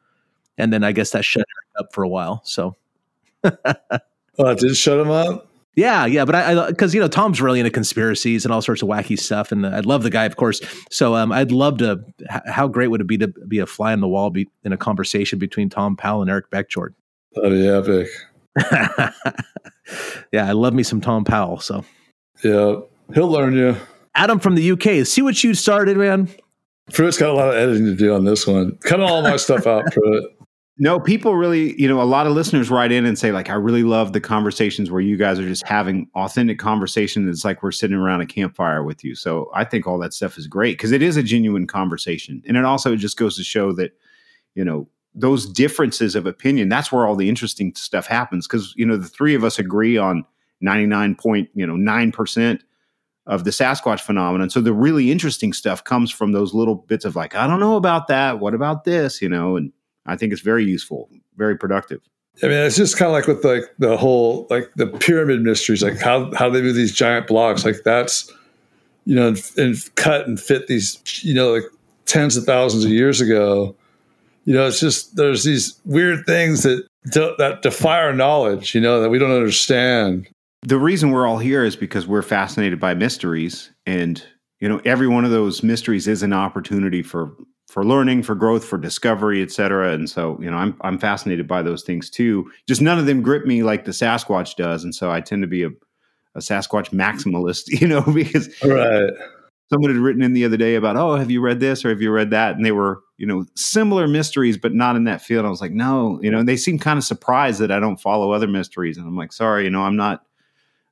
[0.57, 2.41] And then I guess that shut her up for a while.
[2.43, 2.75] So
[3.43, 5.49] oh, did shut him up?
[5.75, 8.87] Yeah, yeah, but I because you know Tom's really into conspiracies and all sorts of
[8.87, 10.61] wacky stuff, and I love the guy, of course.
[10.91, 12.03] So um, I'd love to.
[12.29, 14.77] How great would it be to be a fly on the wall be, in a
[14.77, 16.93] conversation between Tom Powell and Erik Beckjord?
[17.33, 18.07] That'd be epic.
[20.31, 21.59] yeah, I love me some Tom Powell.
[21.59, 21.83] So
[22.43, 22.75] yeah,
[23.13, 23.75] he'll learn you.
[24.15, 26.29] Adam from the UK, see what you started, man.
[26.91, 28.77] Pruitt's got a lot of editing to do on this one.
[28.81, 30.25] Cut all my stuff out, Pruitt.
[30.77, 33.53] No, people really, you know, a lot of listeners write in and say, like, I
[33.53, 37.29] really love the conversations where you guys are just having authentic conversation.
[37.29, 39.13] It's like we're sitting around a campfire with you.
[39.13, 42.41] So I think all that stuff is great because it is a genuine conversation.
[42.47, 43.91] And it also just goes to show that,
[44.55, 48.47] you know, those differences of opinion, that's where all the interesting stuff happens.
[48.47, 50.25] Cause, you know, the three of us agree on
[50.61, 52.59] 99 point, you know, 9%
[53.25, 54.49] of the Sasquatch phenomenon.
[54.49, 57.77] So the really interesting stuff comes from those little bits of like, I don't know
[57.77, 58.39] about that.
[58.39, 59.21] What about this?
[59.21, 59.71] You know, and
[60.05, 62.01] I think it's very useful, very productive.
[62.41, 65.83] I mean, it's just kind of like with like the whole like the pyramid mysteries,
[65.83, 68.31] like how how they do these giant blocks, like that's
[69.05, 71.63] you know, and, and cut and fit these, you know, like
[72.05, 73.75] tens of thousands of years ago.
[74.45, 79.01] You know, it's just there's these weird things that that defy our knowledge, you know,
[79.01, 80.27] that we don't understand.
[80.61, 84.23] The reason we're all here is because we're fascinated by mysteries, and
[84.59, 87.35] you know, every one of those mysteries is an opportunity for
[87.73, 89.93] for learning, for growth, for discovery, et cetera.
[89.93, 92.49] And so, you know, I'm I'm fascinated by those things too.
[92.67, 95.47] Just none of them grip me like the Sasquatch does, and so I tend to
[95.47, 95.69] be a,
[96.35, 99.09] a Sasquatch maximalist, you know, because right.
[99.69, 102.01] Someone had written in the other day about, oh, have you read this or have
[102.01, 102.55] you read that?
[102.55, 105.45] And they were, you know, similar mysteries, but not in that field.
[105.45, 108.33] I was like, no, you know, they seem kind of surprised that I don't follow
[108.33, 108.97] other mysteries.
[108.97, 110.25] And I'm like, sorry, you know, I'm not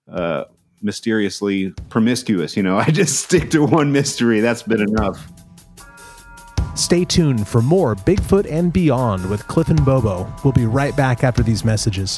[0.10, 0.46] uh,
[0.82, 2.56] mysteriously promiscuous.
[2.56, 4.40] You know, I just stick to one mystery.
[4.40, 5.30] That's been enough.
[6.78, 10.34] Stay tuned for more Bigfoot and Beyond with Cliff and Bobo.
[10.46, 12.18] We'll be right back after these messages.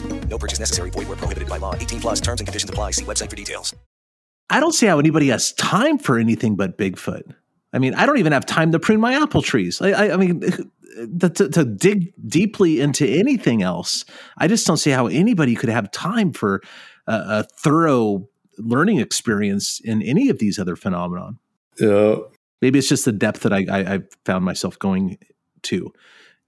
[0.31, 0.89] No purchase necessary.
[0.89, 1.75] Void where prohibited by law.
[1.75, 2.91] 18 plus terms and conditions apply.
[2.91, 3.75] See website for details.
[4.49, 7.35] I don't see how anybody has time for anything but Bigfoot.
[7.73, 9.81] I mean, I don't even have time to prune my apple trees.
[9.81, 10.41] I, I, I mean,
[11.19, 14.03] to, to, dig deeply into anything else.
[14.37, 16.61] I just don't see how anybody could have time for
[17.07, 21.39] a, a thorough learning experience in any of these other phenomenon.
[21.79, 22.17] Yeah.
[22.61, 25.17] Maybe it's just the depth that I, I, I found myself going
[25.63, 25.93] to,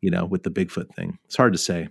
[0.02, 1.20] you know, with the Bigfoot thing.
[1.26, 1.88] It's hard to say.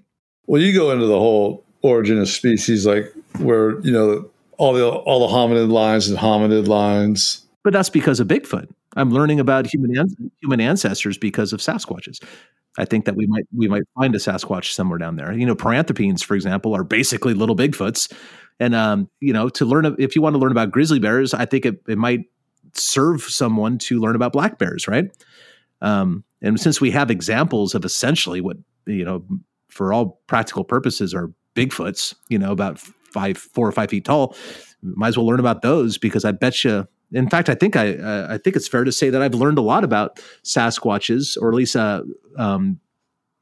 [0.47, 4.89] Well, you go into the whole origin of species, like where you know all the
[4.89, 7.45] all the hominid lines and hominid lines.
[7.65, 8.69] But that's because of Bigfoot.
[8.97, 12.23] I'm learning about human an- human ancestors because of Sasquatches.
[12.79, 15.33] I think that we might we might find a Sasquatch somewhere down there.
[15.33, 18.13] You know, paranthropines, for example, are basically little Bigfoots.
[18.61, 21.45] And um, you know, to learn if you want to learn about grizzly bears, I
[21.45, 22.21] think it, it might
[22.75, 25.11] serve someone to learn about black bears, right?
[25.81, 29.25] Um, and since we have examples of essentially what you know,
[29.69, 34.37] for all practical purposes, are Bigfoots, you know, about five, four or five feet tall,
[34.83, 37.95] might as well learn about those because I bet you in fact, I think I
[37.95, 41.51] uh, I think it's fair to say that I've learned a lot about Sasquatches, or
[41.51, 42.03] at least uh,
[42.39, 42.81] um,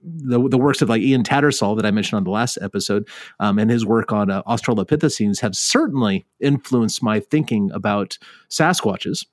[0.03, 3.59] the the works of like Ian Tattersall that I mentioned on the last episode, um,
[3.59, 8.19] and his work on uh, Australopithecines have certainly influenced my thinking about
[8.49, 9.27] Sasquatches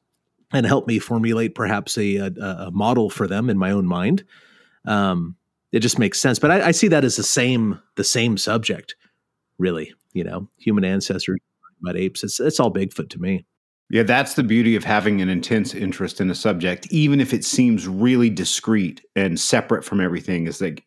[0.53, 4.23] and helped me formulate perhaps a, a, a model for them in my own mind.
[4.85, 5.35] Um,
[5.71, 8.95] it just makes sense, but I, I see that as the same the same subject,
[9.57, 9.93] really.
[10.13, 11.39] You know, human ancestors,
[11.81, 12.23] about apes.
[12.23, 13.45] It's it's all Bigfoot to me.
[13.89, 17.45] Yeah, that's the beauty of having an intense interest in a subject, even if it
[17.45, 20.47] seems really discrete and separate from everything.
[20.47, 20.85] Is like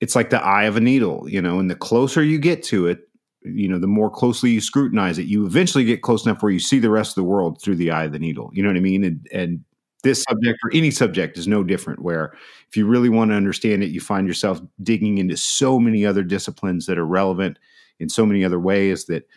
[0.00, 2.86] it's like the eye of a needle, you know, and the closer you get to
[2.86, 3.00] it,
[3.42, 6.60] you know, the more closely you scrutinize it, you eventually get close enough where you
[6.60, 8.50] see the rest of the world through the eye of the needle.
[8.52, 9.04] You know what I mean?
[9.04, 9.64] And, and
[10.02, 12.32] this subject or any subject is no different where
[12.68, 16.22] if you really want to understand it you find yourself digging into so many other
[16.22, 17.58] disciplines that are relevant
[17.98, 19.28] in so many other ways that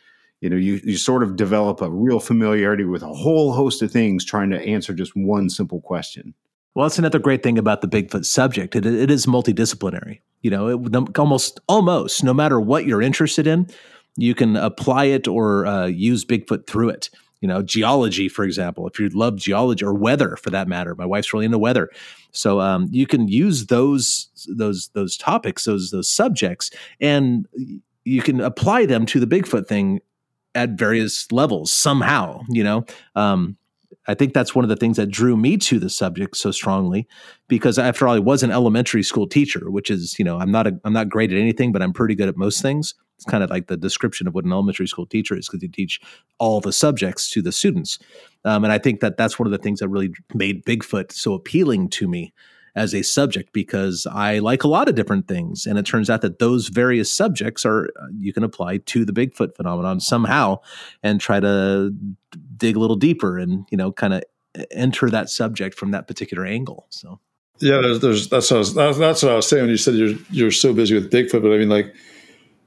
[0.41, 3.91] you know you, you sort of develop a real familiarity with a whole host of
[3.91, 6.34] things trying to answer just one simple question.
[6.76, 8.76] Well that's another great thing about the bigfoot subject.
[8.76, 13.68] It, it is multidisciplinary you know it, almost almost no matter what you're interested in
[14.16, 17.09] you can apply it or uh, use bigfoot through it
[17.44, 20.96] you know, geology, for example, if you love geology or weather for that matter.
[20.96, 21.89] My wife's really into weather.
[22.32, 26.72] So um, you can use those those those topics, those those subjects,
[27.02, 27.46] and
[28.06, 30.00] you can apply them to the Bigfoot thing
[30.56, 32.44] at various levels somehow.
[32.48, 32.86] You know,
[33.16, 33.58] um,
[34.08, 37.10] I think that's one of the things that drew me to the subject so strongly,
[37.50, 40.66] because after all, I was an elementary school teacher, which is you know I'm not
[40.66, 42.96] a, I'm not great at anything, but I'm pretty good at most things.
[43.24, 45.69] It's kind of like the description of what an elementary school teacher is because you
[45.69, 46.01] teach
[46.39, 47.99] all the subjects to the students.
[48.43, 51.34] Um, and I think that that's one of the things that really made Bigfoot so
[51.34, 52.34] appealing to me
[52.76, 55.65] as a subject because I like a lot of different things.
[55.65, 59.13] And it turns out that those various subjects are uh, you can apply to the
[59.13, 60.59] Bigfoot phenomenon somehow
[61.01, 61.93] and try to
[62.57, 64.24] dig a little deeper and, you know, kind of
[64.71, 66.88] enter that subject from that particular angle.
[66.89, 67.19] So.
[67.59, 69.93] Yeah, there's, there's that's what I was, that's what I was saying when you said
[69.93, 71.93] you're you're so busy with Bigfoot, but I mean like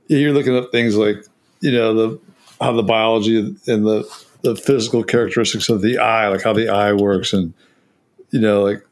[0.09, 1.25] you're looking at things like
[1.61, 2.21] you know the
[2.61, 4.09] how the biology and the
[4.43, 7.53] the physical characteristics of the eye, like how the eye works, and
[8.31, 8.85] you know like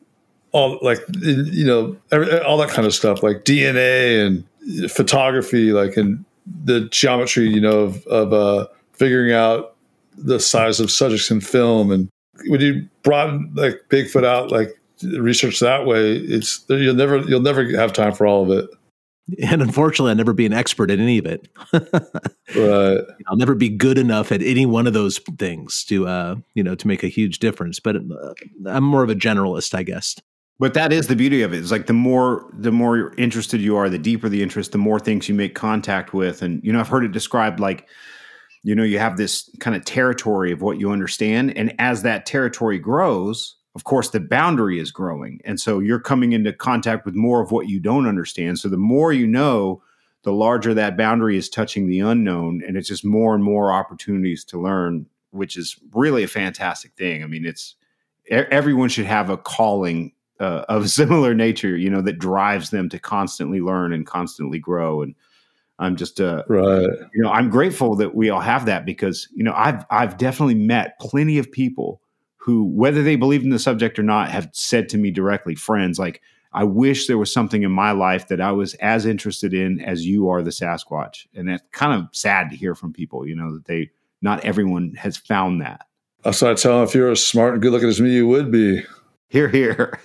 [0.53, 5.97] all like you know every, all that kind of stuff, like DNA and photography, like
[5.97, 6.25] and
[6.65, 9.75] the geometry, you know, of, of uh, figuring out
[10.17, 12.09] the size of subjects in film, and
[12.47, 14.69] when you broaden like Bigfoot out, like
[15.03, 18.71] research that way, it's you'll never you'll never have time for all of it
[19.43, 21.49] and unfortunately, I'll never be an expert at any of it.
[21.73, 23.01] right.
[23.27, 26.75] I'll never be good enough at any one of those things to, uh, you know,
[26.75, 27.81] to make a huge difference.
[27.81, 28.35] But uh,
[28.67, 30.17] I'm more of a generalist, I guess.
[30.61, 31.59] But that is the beauty of it.
[31.59, 35.01] It's like the more the more interested you are, the deeper the interest, the more
[35.01, 36.43] things you make contact with.
[36.43, 37.89] And you know, I've heard it described like,
[38.63, 42.25] you know, you have this kind of territory of what you understand, and as that
[42.25, 45.41] territory grows, of course, the boundary is growing.
[45.45, 48.59] And so you're coming into contact with more of what you don't understand.
[48.59, 49.83] So the more you know,
[50.23, 52.63] the larger that boundary is touching the unknown.
[52.67, 57.25] And it's just more and more opportunities to learn, which is really a fantastic thing.
[57.25, 57.75] I mean, it's
[58.31, 62.99] everyone should have a calling uh, of similar nature, you know, that drives them to
[63.01, 65.03] constantly learn and constantly grow.
[65.03, 65.17] And
[65.81, 66.87] I'm just, uh, right.
[67.13, 70.55] you know, I'm grateful that we all have that because, you know, I've, I've definitely
[70.55, 72.01] met plenty of people
[72.45, 75.99] who, whether they believe in the subject or not, have said to me directly, friends,
[75.99, 76.21] like,
[76.53, 80.05] I wish there was something in my life that I was as interested in as
[80.05, 81.27] you are the Sasquatch.
[81.35, 83.91] And that's kind of sad to hear from people, you know, that they,
[84.21, 85.87] not everyone has found that.
[86.33, 88.53] So I tell them if you're as smart and good looking as me, you would
[88.53, 88.83] be.
[89.29, 89.99] Here, here.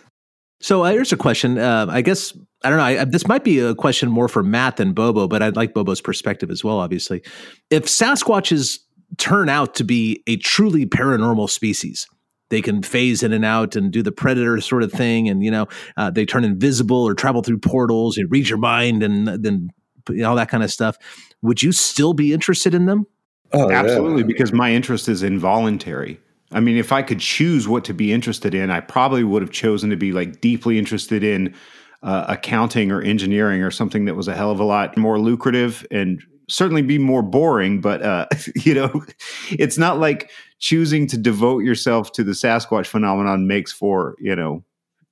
[0.61, 1.57] So uh, here's a question.
[1.57, 2.33] Uh, I guess
[2.63, 2.83] I don't know.
[2.83, 6.01] I, this might be a question more for Matt than Bobo, but I'd like Bobo's
[6.01, 6.79] perspective as well.
[6.79, 7.21] Obviously,
[7.69, 8.79] if Sasquatches
[9.17, 12.07] turn out to be a truly paranormal species,
[12.49, 15.29] they can phase in and out and do the predator sort of thing.
[15.29, 18.17] And you know uh, they turn invisible or travel through portals.
[18.17, 19.69] And read your mind and then
[20.25, 20.97] all that kind of stuff.
[21.41, 23.05] Would you still be interested in them?
[23.53, 24.27] Oh, absolutely yeah.
[24.27, 26.19] because my interest is involuntary.
[26.51, 29.51] I mean if i could choose what to be interested in i probably would have
[29.51, 31.53] chosen to be like deeply interested in
[32.01, 35.85] uh, accounting or engineering or something that was a hell of a lot more lucrative
[35.91, 38.25] and certainly be more boring, but uh,
[38.55, 39.03] you know,
[39.51, 44.63] it's not like choosing to devote yourself to the Sasquatch phenomenon makes for you know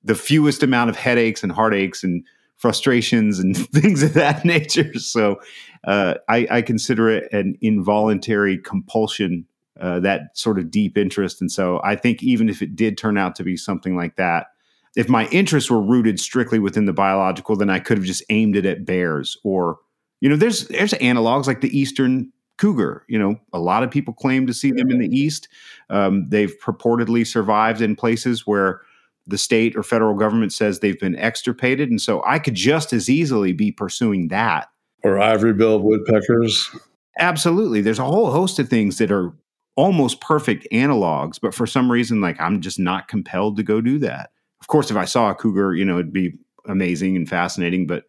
[0.04, 2.24] the fewest amount of headaches and heartaches and
[2.56, 4.98] frustrations and things of that nature.
[4.98, 5.40] So
[5.84, 9.46] uh, I, I, consider it an involuntary compulsion,
[9.80, 11.40] uh, that sort of deep interest.
[11.40, 14.48] And so I think even if it did turn out to be something like that,
[14.96, 18.56] if my interests were rooted strictly within the biological, then I could have just aimed
[18.56, 19.78] it at bears or
[20.20, 23.04] you know, there's there's analogs like the eastern cougar.
[23.08, 25.48] You know, a lot of people claim to see them in the east.
[25.88, 28.82] Um, they've purportedly survived in places where
[29.26, 33.10] the state or federal government says they've been extirpated, and so I could just as
[33.10, 34.68] easily be pursuing that.
[35.04, 36.70] Or ivory-billed woodpeckers.
[37.18, 39.32] Absolutely, there's a whole host of things that are
[39.76, 43.98] almost perfect analogs, but for some reason, like I'm just not compelled to go do
[44.00, 44.30] that.
[44.60, 46.32] Of course, if I saw a cougar, you know, it'd be
[46.66, 48.04] amazing and fascinating, but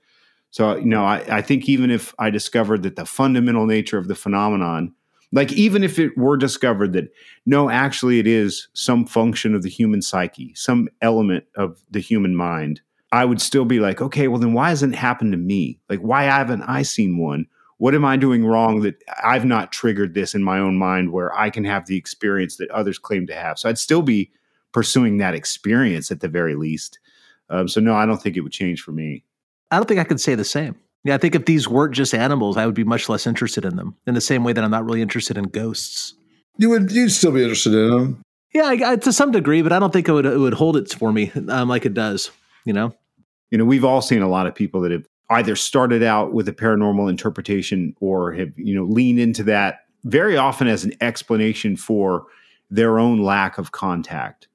[0.52, 4.08] so, you know, I, I think even if I discovered that the fundamental nature of
[4.08, 4.94] the phenomenon,
[5.32, 7.14] like even if it were discovered that
[7.46, 12.36] no, actually it is some function of the human psyche, some element of the human
[12.36, 12.82] mind,
[13.12, 15.80] I would still be like, okay, well, then why hasn't it happened to me?
[15.90, 17.46] Like, why haven't I seen one?
[17.78, 21.36] What am I doing wrong that I've not triggered this in my own mind where
[21.38, 23.58] I can have the experience that others claim to have?
[23.58, 24.32] So I'd still be
[24.74, 27.00] pursuing that experience at the very least.
[27.50, 29.24] Um, so no, I don't think it would change for me.
[29.72, 30.76] I don't think I could say the same.
[31.04, 33.76] Yeah, I think if these weren't just animals, I would be much less interested in
[33.78, 33.96] them.
[34.06, 36.14] In the same way that I'm not really interested in ghosts.
[36.58, 38.22] You would you'd still be interested in them.
[38.54, 40.76] Yeah, I, I, to some degree, but I don't think it would it would hold
[40.76, 42.32] it for me um, like it does.
[42.66, 42.94] You know,
[43.50, 46.48] you know, we've all seen a lot of people that have either started out with
[46.48, 51.78] a paranormal interpretation or have you know leaned into that very often as an explanation
[51.78, 52.26] for
[52.70, 54.48] their own lack of contact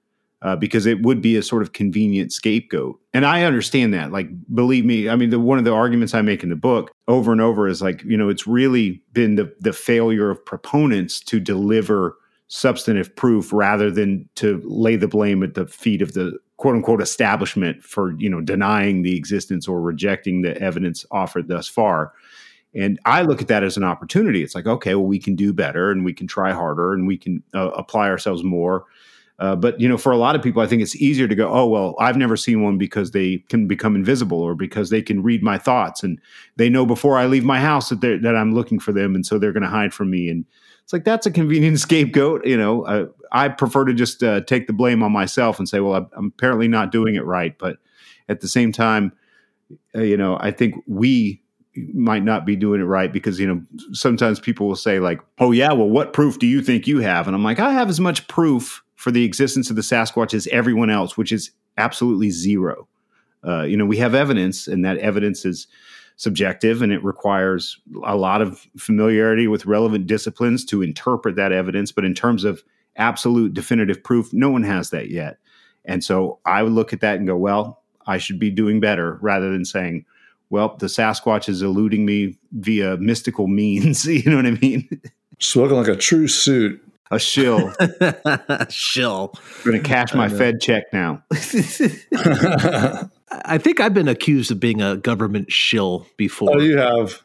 [0.45, 3.01] uh, because it would be a sort of convenient scapegoat.
[3.15, 4.13] And I understand that.
[4.13, 6.93] Like, believe me, I mean, the, one of the arguments I make in the book
[7.09, 11.19] over and over is like, you know, it's really been the, the failure of proponents
[11.21, 12.19] to deliver
[12.49, 17.01] substantive proof rather than to lay the blame at the feet of the quote unquote
[17.01, 22.13] establishment for, you know, denying the existence or rejecting the evidence offered thus far.
[22.75, 24.43] And I look at that as an opportunity.
[24.43, 27.17] It's like, okay, well, we can do better and we can try harder and we
[27.17, 28.85] can uh, apply ourselves more
[29.41, 31.53] uh, but you know, for a lot of people, I think it's easier to go,
[31.53, 35.23] "Oh well, I've never seen one because they can become invisible, or because they can
[35.23, 36.21] read my thoughts, and
[36.57, 39.39] they know before I leave my house that that I'm looking for them, and so
[39.39, 40.45] they're going to hide from me." And
[40.85, 42.47] it's like that's a convenient scapegoat.
[42.47, 45.81] You know, uh, I prefer to just uh, take the blame on myself and say,
[45.81, 47.79] "Well, I'm apparently not doing it right." But
[48.29, 49.13] at the same time,
[49.97, 51.43] uh, you know, I think we
[51.93, 53.61] might not be doing it right because you know
[53.91, 57.27] sometimes people will say like, "Oh yeah, well, what proof do you think you have?"
[57.27, 60.47] And I'm like, I have as much proof for the existence of the Sasquatch as
[60.47, 62.89] everyone else, which is absolutely zero.
[63.47, 65.67] Uh, you know, we have evidence, and that evidence is
[66.17, 71.93] subjective and it requires a lot of familiarity with relevant disciplines to interpret that evidence.
[71.93, 72.65] But in terms of
[72.97, 75.37] absolute definitive proof, no one has that yet.
[75.85, 79.19] And so I would look at that and go, well, I should be doing better
[79.21, 80.07] rather than saying,
[80.49, 84.07] well, the Sasquatch is eluding me via mystical means.
[84.07, 84.89] you know what I mean?
[85.41, 86.81] Spoken like a true suit
[87.11, 87.73] a shill.
[88.71, 89.33] shill.
[89.35, 91.23] I'm going to cash my Fed check now.
[93.31, 96.51] I think I've been accused of being a government shill before.
[96.55, 97.23] Oh, you have.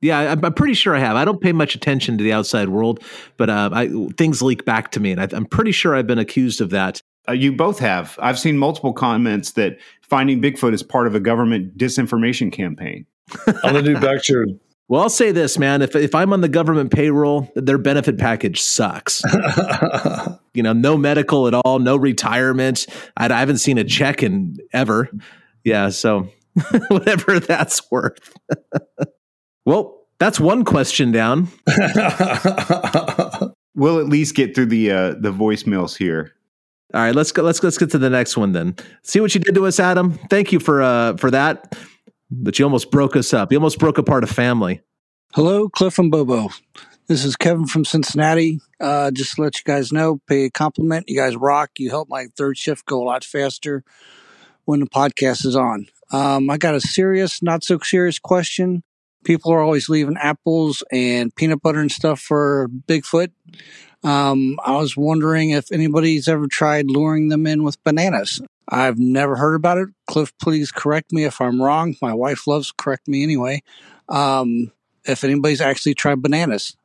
[0.00, 1.16] Yeah, I'm, I'm pretty sure I have.
[1.16, 3.02] I don't pay much attention to the outside world,
[3.36, 6.18] but uh, I, things leak back to me, and I, am pretty sure I've been
[6.18, 7.02] accused of that.
[7.28, 8.18] Uh, you both have.
[8.22, 13.04] I've seen multiple comments that finding Bigfoot is part of a government disinformation campaign.
[13.46, 14.46] I'm gonna do back to your
[14.90, 15.82] well, I'll say this, man.
[15.82, 19.22] If if I'm on the government payroll, their benefit package sucks.
[20.52, 22.86] you know, no medical at all, no retirement.
[23.16, 25.08] I, I haven't seen a check in ever.
[25.62, 26.28] Yeah, so
[26.88, 28.36] whatever that's worth.
[29.64, 31.46] well, that's one question down.
[33.76, 36.32] we'll at least get through the uh, the voicemails here.
[36.92, 37.44] All right, let's go.
[37.44, 38.74] Let's let's get to the next one then.
[39.04, 40.18] See what you did to us, Adam.
[40.30, 41.78] Thank you for uh for that
[42.30, 43.52] but you almost broke us up.
[43.52, 44.80] You almost broke apart a family.
[45.34, 46.50] Hello, Cliff and Bobo.
[47.06, 48.60] This is Kevin from Cincinnati.
[48.80, 51.08] Uh, just to let you guys know, pay a compliment.
[51.08, 51.70] You guys rock.
[51.78, 53.82] You help my third shift go a lot faster
[54.64, 55.86] when the podcast is on.
[56.12, 58.82] Um, I got a serious, not so serious question.
[59.24, 63.32] People are always leaving apples and peanut butter and stuff for Bigfoot.
[64.02, 68.40] Um, I was wondering if anybody's ever tried luring them in with bananas.
[68.70, 69.88] I've never heard about it.
[70.06, 71.96] Cliff, please correct me if I'm wrong.
[72.00, 73.62] My wife loves correct me anyway.
[74.08, 74.70] Um,
[75.04, 76.76] if anybody's actually tried bananas,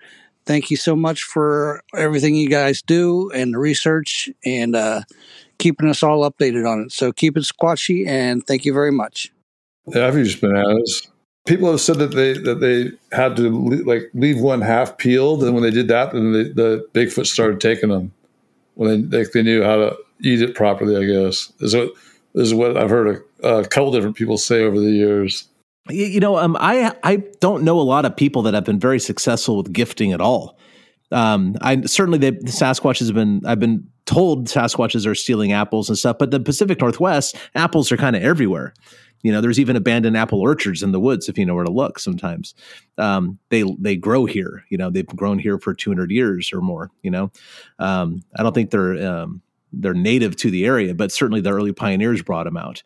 [0.46, 5.02] thank you so much for everything you guys do and the research and uh,
[5.60, 6.92] keeping us all updated on it.
[6.92, 9.32] So keep it squatchy and thank you very much.
[9.88, 11.08] Yeah, I've used bananas.
[11.46, 13.52] People have said that they that they had to
[13.84, 17.62] like leave one half peeled, and when they did that, then the, the Bigfoot started
[17.62, 18.12] taking them
[18.74, 20.96] when they, they knew how to eat it properly.
[20.96, 21.92] I guess is what
[22.36, 25.48] is what I've heard a, a couple different people say over the years.
[25.90, 29.00] You know, um, I I don't know a lot of people that have been very
[29.00, 30.58] successful with gifting at all.
[31.12, 33.42] Um, I certainly the Sasquatches have been.
[33.46, 37.98] I've been told Sasquatches are stealing apples and stuff, but the Pacific Northwest apples are
[37.98, 38.74] kind of everywhere.
[39.22, 41.72] You know, there's even abandoned apple orchards in the woods if you know where to
[41.72, 42.00] look.
[42.00, 42.54] Sometimes
[42.98, 44.64] um, they they grow here.
[44.70, 46.92] You know, they've grown here for 200 years or more.
[47.02, 47.32] You know,
[47.80, 49.42] um, I don't think they're um,
[49.80, 52.82] they're native to the area, but certainly the early pioneers brought them out.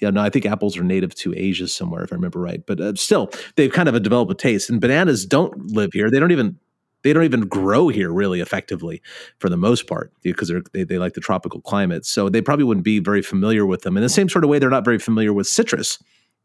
[0.00, 2.64] Yeah, no, I think apples are native to Asia somewhere, if I remember right.
[2.66, 4.70] But uh, still, they've kind of developed a taste.
[4.70, 6.58] And bananas don't live here; they don't even
[7.02, 9.02] they don't even grow here really effectively
[9.38, 12.08] for the most part because they they like the tropical climates.
[12.08, 13.96] So they probably wouldn't be very familiar with them.
[13.96, 15.98] In the same sort of way, they're not very familiar with citrus.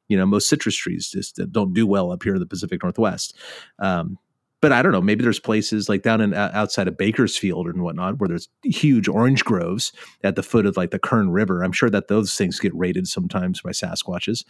[0.10, 3.36] You know, most citrus trees just don't do well up here in the Pacific Northwest.
[3.80, 4.18] Um,
[4.62, 5.02] but I don't know.
[5.02, 9.08] Maybe there's places like down in uh, outside of Bakersfield and whatnot where there's huge
[9.08, 9.94] orange groves
[10.24, 11.64] at the foot of like the Kern River.
[11.64, 14.44] I'm sure that those things get raided sometimes by Sasquatches.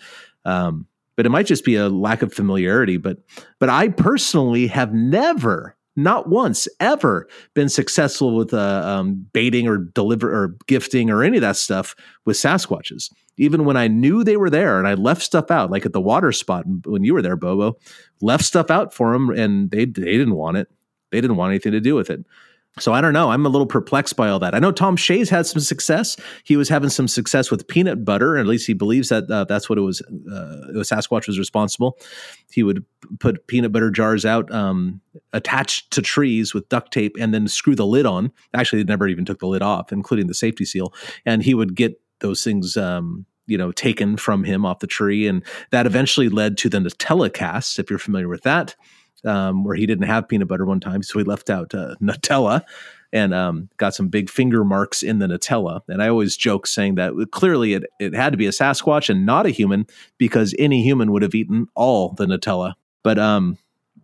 [0.46, 2.98] Um, but it might just be a lack of familiarity.
[2.98, 3.18] But
[3.60, 9.78] but I personally have never, not once, ever been successful with uh, um, baiting or
[9.78, 11.96] deliver or gifting or any of that stuff
[12.26, 13.12] with Sasquatches.
[13.38, 16.02] Even when I knew they were there and I left stuff out, like at the
[16.02, 17.78] water spot when you were there, Bobo,
[18.22, 20.68] left stuff out for them and they they didn't want it.
[21.12, 22.26] They didn't want anything to do with it.
[22.80, 23.32] So I don't know.
[23.32, 24.56] I'm a little perplexed by all that.
[24.56, 26.18] I know Tom Shay's had some success.
[26.44, 29.70] He was having some success with peanut butter, at least he believes that uh, that's
[29.70, 30.02] what it was.
[30.02, 31.98] Uh, it was Sasquatch was responsible.
[32.52, 32.86] He would
[33.20, 35.02] put peanut butter jars out um,
[35.34, 38.32] attached to trees with duct tape, and then screw the lid on.
[38.54, 40.94] Actually, they never even took the lid off, including the safety seal.
[41.26, 42.78] And he would get those things.
[42.78, 46.78] Um, you know, taken from him off the tree, and that eventually led to the
[46.78, 47.80] Nutella cast.
[47.80, 48.76] If you're familiar with that,
[49.26, 52.64] um, where he didn't have peanut butter one time, so he left out uh, Nutella
[53.12, 55.82] and um, got some big finger marks in the Nutella.
[55.88, 59.26] And I always joke saying that clearly it, it had to be a Sasquatch and
[59.26, 62.74] not a human because any human would have eaten all the Nutella.
[63.04, 63.58] But um,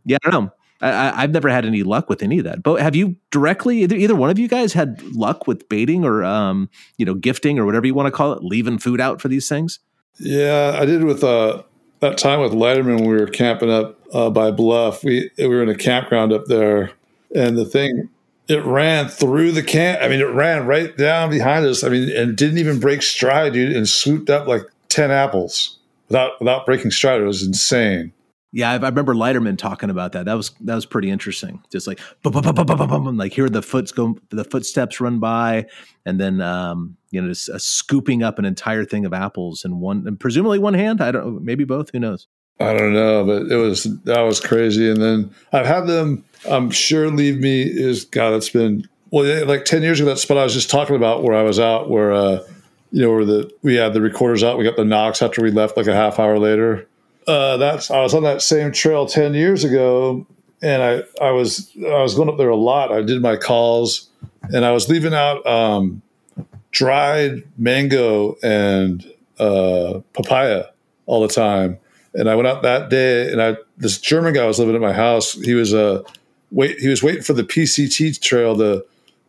[0.05, 0.51] yeah, I don't know.
[0.81, 2.61] I, have never had any luck with any of that.
[2.61, 6.23] But have you directly either, either one of you guys had luck with baiting or
[6.23, 9.27] um, you know gifting or whatever you want to call it, leaving food out for
[9.27, 9.79] these things?
[10.19, 11.63] Yeah, I did with uh,
[12.01, 15.03] that time with Letterman when we were camping up uh, by Bluff.
[15.03, 16.91] We we were in a campground up there,
[17.33, 18.09] and the thing
[18.47, 20.01] it ran through the camp.
[20.01, 21.83] I mean, it ran right down behind us.
[21.83, 25.77] I mean, and didn't even break stride, dude, and swooped up like ten apples
[26.07, 27.21] without without breaking stride.
[27.21, 28.13] It was insane.
[28.51, 30.25] Yeah, I, I remember Leiterman talking about that.
[30.25, 31.61] That was that was pretty interesting.
[31.71, 35.65] Just like like hear the foots go, the footsteps run by,
[36.05, 39.79] and then um, you know just uh, scooping up an entire thing of apples in
[39.79, 41.01] one, and presumably one hand.
[41.01, 41.89] I don't, maybe both.
[41.91, 42.27] Who knows?
[42.59, 44.89] I don't know, but it was that was crazy.
[44.89, 46.23] And then I've had them.
[46.49, 48.33] I'm sure leave me is God.
[48.33, 50.09] It's been well, like ten years ago.
[50.09, 52.39] That spot I was just talking about, where I was out, where uh,
[52.91, 54.57] you know, where the we had the recorders out.
[54.57, 56.87] We got the knocks after we left, like a half hour later
[57.27, 60.25] uh, that's I was on that same trail ten years ago,
[60.61, 62.91] and I I was I was going up there a lot.
[62.91, 64.09] I did my calls,
[64.53, 66.01] and I was leaving out um,
[66.71, 69.05] dried mango and
[69.39, 70.65] uh, papaya
[71.05, 71.79] all the time.
[72.17, 74.93] And I went out that day, and I this German guy was living at my
[74.93, 75.33] house.
[75.33, 76.01] He was uh,
[76.51, 78.85] wait he was waiting for the PCT trail to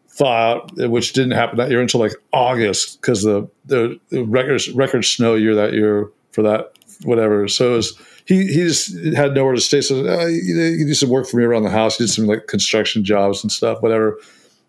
[0.09, 5.05] thaw out, which didn't happen that year until like August because the the, record record
[5.05, 6.72] snow year that year for that
[7.03, 7.49] whatever.
[7.49, 9.80] So it was, he he just had nowhere to stay.
[9.80, 11.99] So uh, know, he did some work for me around the house.
[11.99, 14.18] He did some like construction jobs and stuff, whatever.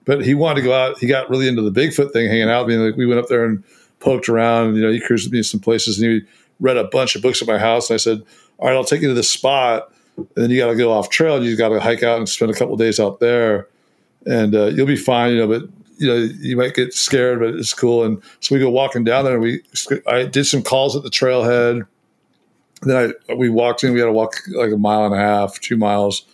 [0.06, 0.98] But he wanted to go out.
[1.00, 2.78] He got really into the Bigfoot thing, hanging out me.
[2.78, 3.64] Like we went up there and
[4.00, 4.76] poked around.
[4.76, 6.22] You know, he cruised me some places, and he
[6.60, 7.90] read a bunch of books at my house.
[7.90, 8.24] And I said,
[8.60, 11.10] "All right, I'll take you to this spot." And then you got to go off
[11.10, 11.38] trail.
[11.38, 13.68] And you got to hike out and spend a couple days out there,
[14.26, 15.34] and uh, you'll be fine.
[15.34, 18.04] You know, but you know you might get scared, but it's cool.
[18.04, 19.36] And so we go walking down there.
[19.36, 19.62] and We
[20.08, 21.86] I did some calls at the trailhead
[22.82, 23.94] then I we walked in.
[23.94, 26.26] We had to walk like a mile and a half, two miles.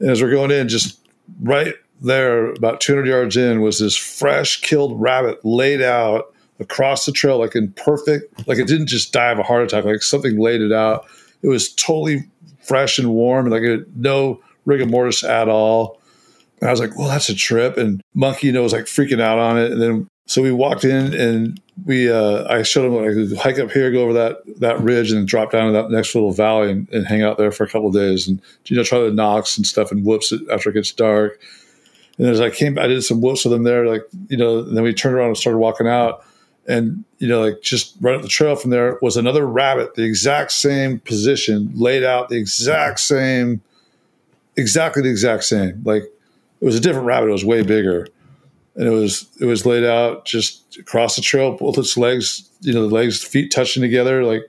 [0.00, 0.98] And as we're going in, just
[1.40, 7.12] right there, about 200 yards in, was this fresh killed rabbit laid out across the
[7.12, 10.38] trail, like in perfect, like it didn't just die of a heart attack, like something
[10.38, 11.06] laid it out.
[11.42, 12.24] It was totally
[12.60, 16.00] fresh and warm, like it, no rigor mortis at all.
[16.60, 17.76] And I was like, well, that's a trip.
[17.76, 19.72] And Monkey, you know, was like freaking out on it.
[19.72, 23.70] And then so we walked in and we uh, I showed him like hike up
[23.70, 26.88] here, go over that that ridge, and drop down to that next little valley and,
[26.90, 29.66] and hang out there for a couple days, and you know try the knocks and
[29.66, 31.40] stuff and whoops after it gets dark.
[32.16, 34.60] And as I came, I did some whoops with them there, like you know.
[34.60, 36.24] And then we turned around and started walking out,
[36.66, 40.04] and you know, like just right up the trail from there was another rabbit, the
[40.04, 43.62] exact same position, laid out the exact same,
[44.56, 45.82] exactly the exact same.
[45.84, 48.08] Like it was a different rabbit; it was way bigger
[48.76, 52.72] and it was it was laid out just across the trail, both its legs, you
[52.72, 54.24] know, the legs, feet touching together.
[54.24, 54.42] Like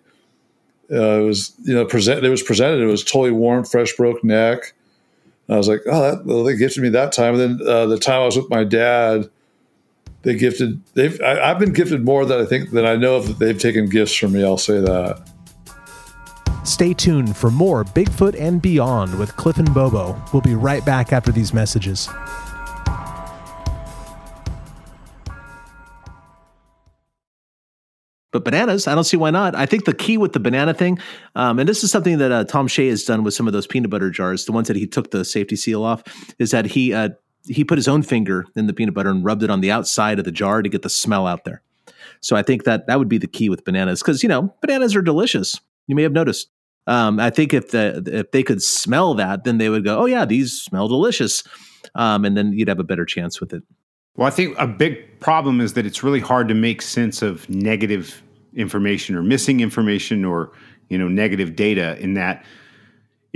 [0.91, 2.25] uh, it was, you know, present.
[2.25, 2.81] It was presented.
[2.81, 4.73] It was totally warm, fresh, broke neck.
[5.47, 7.39] And I was like, oh, that, well, they gifted me that time.
[7.39, 9.29] And then uh, the time I was with my dad,
[10.25, 10.81] they gifted.
[10.95, 11.21] They've.
[11.21, 13.87] I, have been gifted more than I think than I know of that they've taken
[13.87, 14.43] gifts from me.
[14.43, 15.29] I'll say that.
[16.63, 20.19] Stay tuned for more Bigfoot and Beyond with Cliff and Bobo.
[20.33, 22.09] We'll be right back after these messages.
[28.31, 29.55] But bananas, I don't see why not.
[29.55, 30.99] I think the key with the banana thing,
[31.35, 33.65] um, and this is something that uh, Tom Shay has done with some of those
[33.65, 36.03] peanut butter jars, the ones that he took the safety seal off,
[36.37, 37.09] is that he uh,
[37.47, 40.19] he put his own finger in the peanut butter and rubbed it on the outside
[40.19, 41.61] of the jar to get the smell out there.
[42.21, 44.95] So I think that that would be the key with bananas because you know bananas
[44.95, 45.59] are delicious.
[45.87, 46.49] You may have noticed.
[46.87, 50.05] Um, I think if the if they could smell that, then they would go, "Oh
[50.05, 51.43] yeah, these smell delicious,"
[51.95, 53.63] um, and then you'd have a better chance with it.
[54.15, 57.49] Well, I think a big problem is that it's really hard to make sense of
[57.49, 58.21] negative
[58.55, 60.51] information or missing information or
[60.89, 62.45] you know negative data in that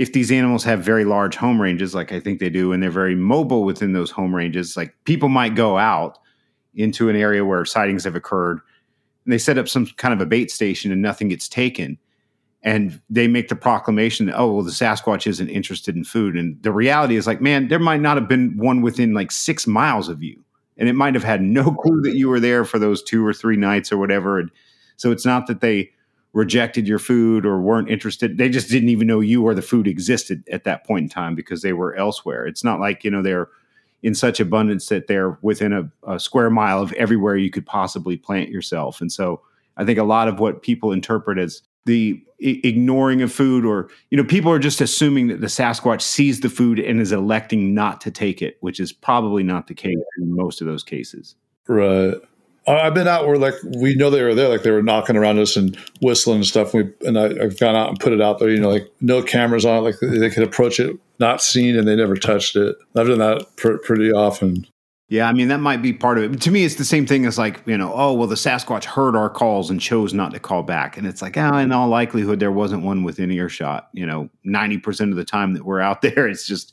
[0.00, 2.90] if these animals have very large home ranges like I think they do and they're
[2.90, 6.18] very mobile within those home ranges like people might go out
[6.74, 8.60] into an area where sightings have occurred
[9.26, 11.98] and they set up some kind of a bait station and nothing gets taken
[12.62, 16.62] and they make the proclamation that oh well the sasquatch isn't interested in food and
[16.62, 20.08] the reality is like man there might not have been one within like 6 miles
[20.08, 20.42] of you
[20.78, 23.34] and it might have had no clue that you were there for those two or
[23.34, 24.50] three nights or whatever and
[24.96, 25.90] so it's not that they
[26.32, 28.38] rejected your food or weren't interested.
[28.38, 31.34] They just didn't even know you or the food existed at that point in time
[31.34, 32.46] because they were elsewhere.
[32.46, 33.48] It's not like, you know, they're
[34.02, 38.16] in such abundance that they're within a, a square mile of everywhere you could possibly
[38.16, 39.00] plant yourself.
[39.00, 39.42] And so
[39.76, 43.88] I think a lot of what people interpret as the I- ignoring of food or
[44.10, 47.74] you know people are just assuming that the sasquatch sees the food and is electing
[47.74, 51.36] not to take it which is probably not the case in most of those cases
[51.66, 52.16] Right.
[52.70, 55.16] I- I've been out where like we know they were there, like they were knocking
[55.16, 56.72] around us and whistling and stuff.
[56.74, 58.90] And, we, and I, I've gone out and put it out there, you know, like
[59.00, 62.56] no cameras on it, like they could approach it, not seen, and they never touched
[62.56, 62.76] it.
[62.96, 64.66] I've done that pr- pretty often.
[65.08, 66.30] Yeah, I mean that might be part of it.
[66.30, 68.84] But to me, it's the same thing as like you know, oh well, the Sasquatch
[68.84, 71.88] heard our calls and chose not to call back, and it's like, oh, in all
[71.88, 73.88] likelihood, there wasn't one within earshot.
[73.92, 76.72] You know, ninety percent of the time that we're out there, it's just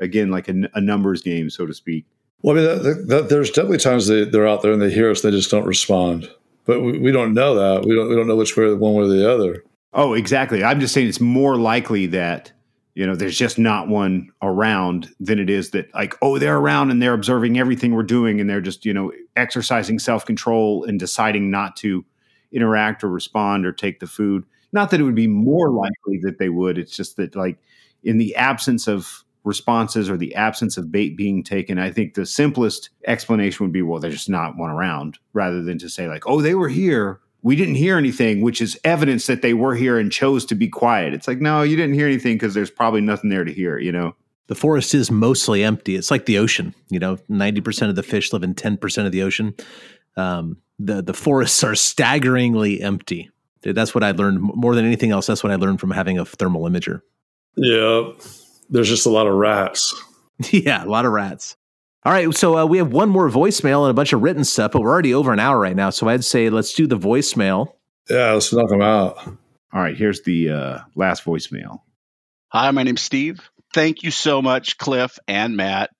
[0.00, 2.04] again like a numbers game, so to speak.
[2.42, 5.10] Well, I mean, that, that, there's definitely times they, they're out there and they hear
[5.10, 6.30] us, they just don't respond.
[6.66, 7.86] But we, we don't know that.
[7.86, 9.64] We don't, we don't know which way, one way or the other.
[9.92, 10.62] Oh, exactly.
[10.62, 12.52] I'm just saying it's more likely that
[12.94, 16.90] you know there's just not one around than it is that like oh they're around
[16.90, 20.98] and they're observing everything we're doing and they're just you know exercising self control and
[20.98, 22.04] deciding not to
[22.50, 24.44] interact or respond or take the food.
[24.72, 26.76] Not that it would be more likely that they would.
[26.76, 27.58] It's just that like
[28.02, 32.26] in the absence of responses or the absence of bait being taken, I think the
[32.26, 36.26] simplest explanation would be, well, there's just not one around, rather than to say like,
[36.26, 37.18] oh, they were here.
[37.42, 40.68] We didn't hear anything, which is evidence that they were here and chose to be
[40.68, 41.14] quiet.
[41.14, 43.90] It's like, no, you didn't hear anything because there's probably nothing there to hear, you
[43.90, 44.14] know?
[44.48, 45.94] The forest is mostly empty.
[45.94, 46.74] It's like the ocean.
[46.88, 49.54] You know, ninety percent of the fish live in ten percent of the ocean.
[50.16, 53.30] Um, the the forests are staggeringly empty.
[53.62, 55.26] That's what I learned more than anything else.
[55.26, 57.02] That's what I learned from having a thermal imager.
[57.56, 58.12] Yeah.
[58.70, 59.94] There's just a lot of rats.
[60.50, 61.56] yeah, a lot of rats.
[62.04, 64.72] All right, so uh, we have one more voicemail and a bunch of written stuff,
[64.72, 65.90] but we're already over an hour right now.
[65.90, 67.74] So I'd say let's do the voicemail.
[68.08, 69.18] Yeah, let's knock them out.
[69.26, 71.80] All right, here's the uh, last voicemail.
[72.48, 73.40] Hi, my name's Steve.
[73.74, 75.90] Thank you so much, Cliff and Matt,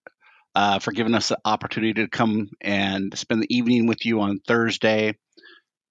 [0.54, 4.40] uh, for giving us the opportunity to come and spend the evening with you on
[4.46, 5.14] Thursday.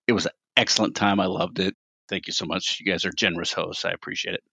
[0.08, 1.20] It was an excellent time.
[1.20, 1.76] I loved it.
[2.10, 2.80] Thank you so much.
[2.80, 3.86] You guys are generous hosts.
[3.86, 4.44] I appreciate it.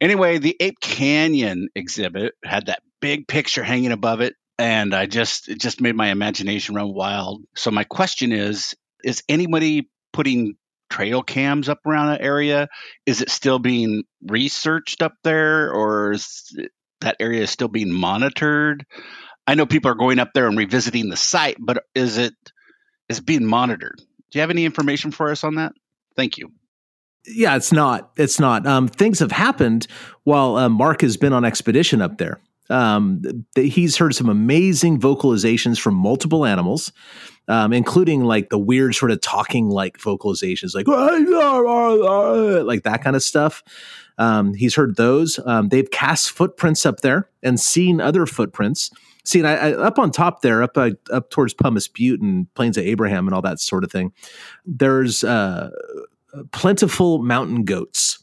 [0.00, 5.48] Anyway, the Ape Canyon exhibit had that big picture hanging above it, and I just
[5.48, 7.42] it just made my imagination run wild.
[7.54, 10.56] So my question is: Is anybody putting
[10.90, 12.68] trail cams up around that area?
[13.06, 16.56] Is it still being researched up there, or is
[17.00, 18.84] that area still being monitored?
[19.46, 22.34] I know people are going up there and revisiting the site, but is it
[23.08, 23.96] is it being monitored?
[23.98, 25.72] Do you have any information for us on that?
[26.16, 26.50] Thank you.
[27.26, 28.10] Yeah, it's not.
[28.16, 28.66] It's not.
[28.66, 29.86] Um, things have happened
[30.24, 32.40] while uh, Mark has been on expedition up there.
[32.70, 33.22] Um,
[33.54, 36.92] th- he's heard some amazing vocalizations from multiple animals,
[37.48, 40.86] um, including like the weird sort of talking like vocalizations, like
[42.66, 43.62] like that kind of stuff.
[44.16, 45.40] Um, he's heard those.
[45.44, 48.90] Um, they've cast footprints up there and seen other footprints.
[49.24, 52.76] See, I, I, up on top there, up uh, up towards Pumice Butte and Plains
[52.76, 54.12] of Abraham and all that sort of thing.
[54.66, 55.70] There's uh,
[56.52, 58.22] plentiful mountain goats.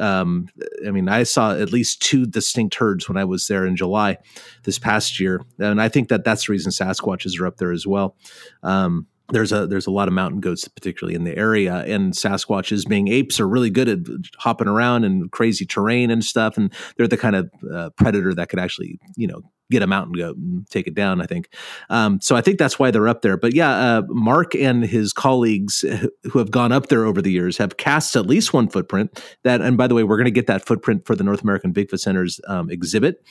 [0.00, 0.48] Um,
[0.86, 4.16] I mean, I saw at least two distinct herds when I was there in July
[4.64, 7.86] this past year, and I think that that's the reason Sasquatches are up there as
[7.86, 8.16] well.
[8.62, 12.88] Um, there's a there's a lot of mountain goats, particularly in the area, and Sasquatches,
[12.88, 13.98] being apes, are really good at
[14.38, 18.48] hopping around in crazy terrain and stuff, and they're the kind of uh, predator that
[18.48, 21.20] could actually, you know, get a mountain goat and take it down.
[21.20, 21.48] I think.
[21.90, 23.36] Um, so I think that's why they're up there.
[23.36, 25.84] But yeah, uh, Mark and his colleagues
[26.30, 29.22] who have gone up there over the years have cast at least one footprint.
[29.42, 31.72] That, and by the way, we're going to get that footprint for the North American
[31.72, 33.24] Bigfoot Center's um, exhibit.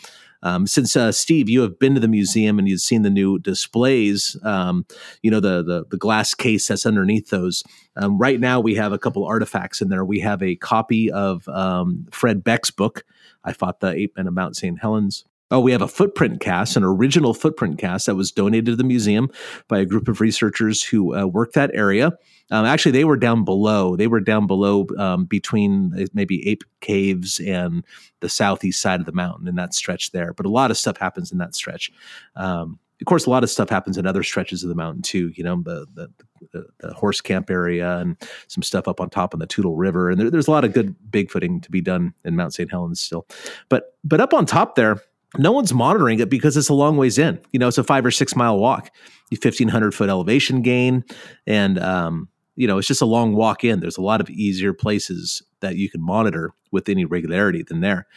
[0.44, 3.40] Um, since uh, Steve, you have been to the museum and you've seen the new
[3.40, 4.86] displays, um,
[5.22, 7.64] you know the, the the glass case that's underneath those.
[7.96, 10.04] Um, right now, we have a couple artifacts in there.
[10.04, 13.04] We have a copy of um, Fred Beck's book.
[13.44, 14.80] I fought the ape men of Mount St.
[14.80, 15.26] Helens.
[15.52, 18.86] Oh, we have a footprint cast, an original footprint cast that was donated to the
[18.86, 19.30] museum
[19.68, 22.14] by a group of researchers who uh, that area.
[22.52, 23.96] Um, actually, they were down below.
[23.98, 27.86] They were down below um, between uh, maybe Ape Caves and
[28.22, 30.34] the southeast side of the mountain in that stretch there.
[30.34, 31.92] But a lot of stuff happens in that stretch.
[32.36, 35.32] Um, of course, a lot of stuff happens in other stretches of the mountain too.
[35.36, 36.10] You know, the the,
[36.52, 38.16] the, the horse camp area and
[38.48, 40.74] some stuff up on top on the Toutle River, and there, there's a lot of
[40.74, 42.70] good bigfooting to be done in Mount St.
[42.70, 43.26] Helens still.
[43.70, 45.02] But but up on top there,
[45.38, 47.40] no one's monitoring it because it's a long ways in.
[47.52, 48.92] You know, it's a five or six mile walk,
[49.40, 51.04] fifteen hundred foot elevation gain,
[51.48, 53.80] and um, you know, it's just a long walk in.
[53.80, 58.08] There's a lot of easier places that you can monitor with any regularity than there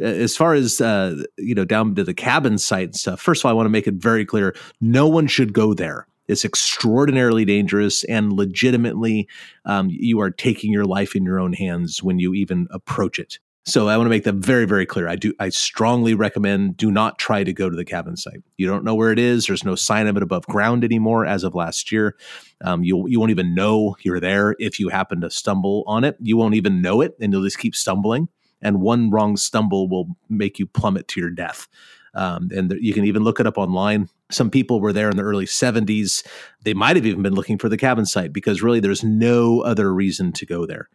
[0.00, 3.46] as far as uh, you know down to the cabin site and stuff first of
[3.46, 7.44] all i want to make it very clear no one should go there it's extraordinarily
[7.44, 9.28] dangerous and legitimately
[9.64, 13.38] um, you are taking your life in your own hands when you even approach it
[13.66, 16.90] so i want to make that very very clear i do i strongly recommend do
[16.90, 19.64] not try to go to the cabin site you don't know where it is there's
[19.64, 22.16] no sign of it above ground anymore as of last year
[22.62, 26.16] um, you, you won't even know you're there if you happen to stumble on it
[26.20, 28.28] you won't even know it and you'll just keep stumbling
[28.62, 31.68] and one wrong stumble will make you plummet to your death.
[32.12, 34.08] Um, and you can even look it up online.
[34.30, 36.26] Some people were there in the early 70s.
[36.64, 39.94] They might have even been looking for the cabin site because really there's no other
[39.94, 40.88] reason to go there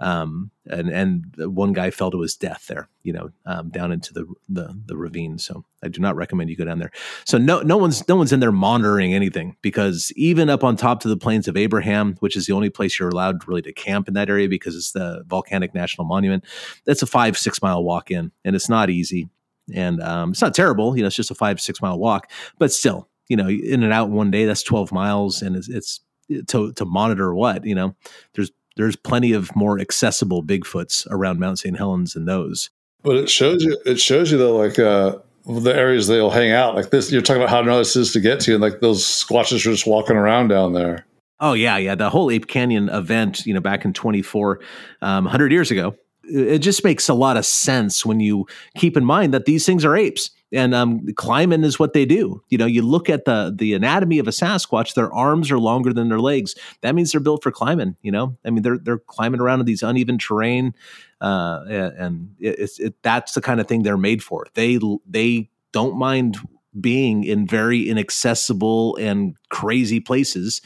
[0.00, 4.14] um, and and one guy fell to his death there, you know, um, down into
[4.14, 5.38] the, the the ravine.
[5.38, 6.90] So I do not recommend you go down there.
[7.24, 11.00] So no no one's no one's in there monitoring anything because even up on top
[11.00, 14.08] to the plains of Abraham, which is the only place you're allowed really to camp
[14.08, 16.44] in that area because it's the volcanic national monument.
[16.86, 19.28] That's a five six mile walk in, and it's not easy,
[19.74, 20.96] and um, it's not terrible.
[20.96, 23.92] You know, it's just a five six mile walk, but still, you know, in and
[23.92, 26.00] out one day, that's twelve miles, and it's, it's
[26.46, 27.94] to to monitor what you know
[28.34, 31.76] there's there's plenty of more accessible Bigfoots around Mount St.
[31.76, 32.70] Helens than those.
[33.02, 36.74] But it shows you, it shows you though, like uh, the areas they'll hang out.
[36.74, 39.04] Like this, you're talking about how nice this is to get to, and like those
[39.04, 41.06] squatches are just walking around down there.
[41.40, 41.94] Oh yeah, yeah.
[41.94, 44.60] The whole Ape Canyon event, you know, back in 24,
[45.02, 45.94] um, 100 years ago,
[46.30, 49.84] it just makes a lot of sense when you keep in mind that these things
[49.84, 52.42] are apes and um, climbing is what they do.
[52.48, 55.92] You know, you look at the the anatomy of a Sasquatch; their arms are longer
[55.92, 56.54] than their legs.
[56.82, 57.96] That means they're built for climbing.
[58.02, 60.74] You know, I mean, they're they're climbing around in these uneven terrain,
[61.20, 64.46] uh, and it's it, that's the kind of thing they're made for.
[64.54, 66.38] They they don't mind
[66.80, 70.62] being in very inaccessible and crazy places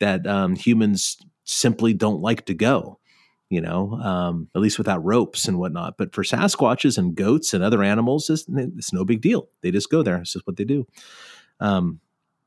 [0.00, 2.98] that um, humans simply don't like to go
[3.48, 5.96] you know, um, at least without ropes and whatnot.
[5.96, 9.48] But for Sasquatches and goats and other animals, it's, it's no big deal.
[9.62, 10.16] They just go there.
[10.16, 10.86] It's just what they do.
[11.60, 12.00] Um,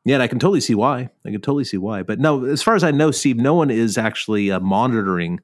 [0.06, 1.10] yeah, I can totally see why.
[1.26, 2.04] I can totally see why.
[2.04, 5.40] But no, as far as I know, Steve, no one is actually uh, monitoring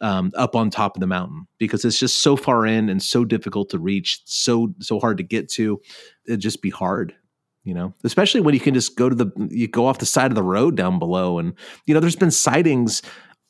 [0.00, 3.24] um, up on top of the mountain because it's just so far in and so
[3.24, 5.80] difficult to reach, so so hard to get to.
[6.26, 7.14] It'd just be hard
[7.64, 10.30] you know especially when you can just go to the you go off the side
[10.30, 11.52] of the road down below and
[11.86, 13.02] you know there's been sightings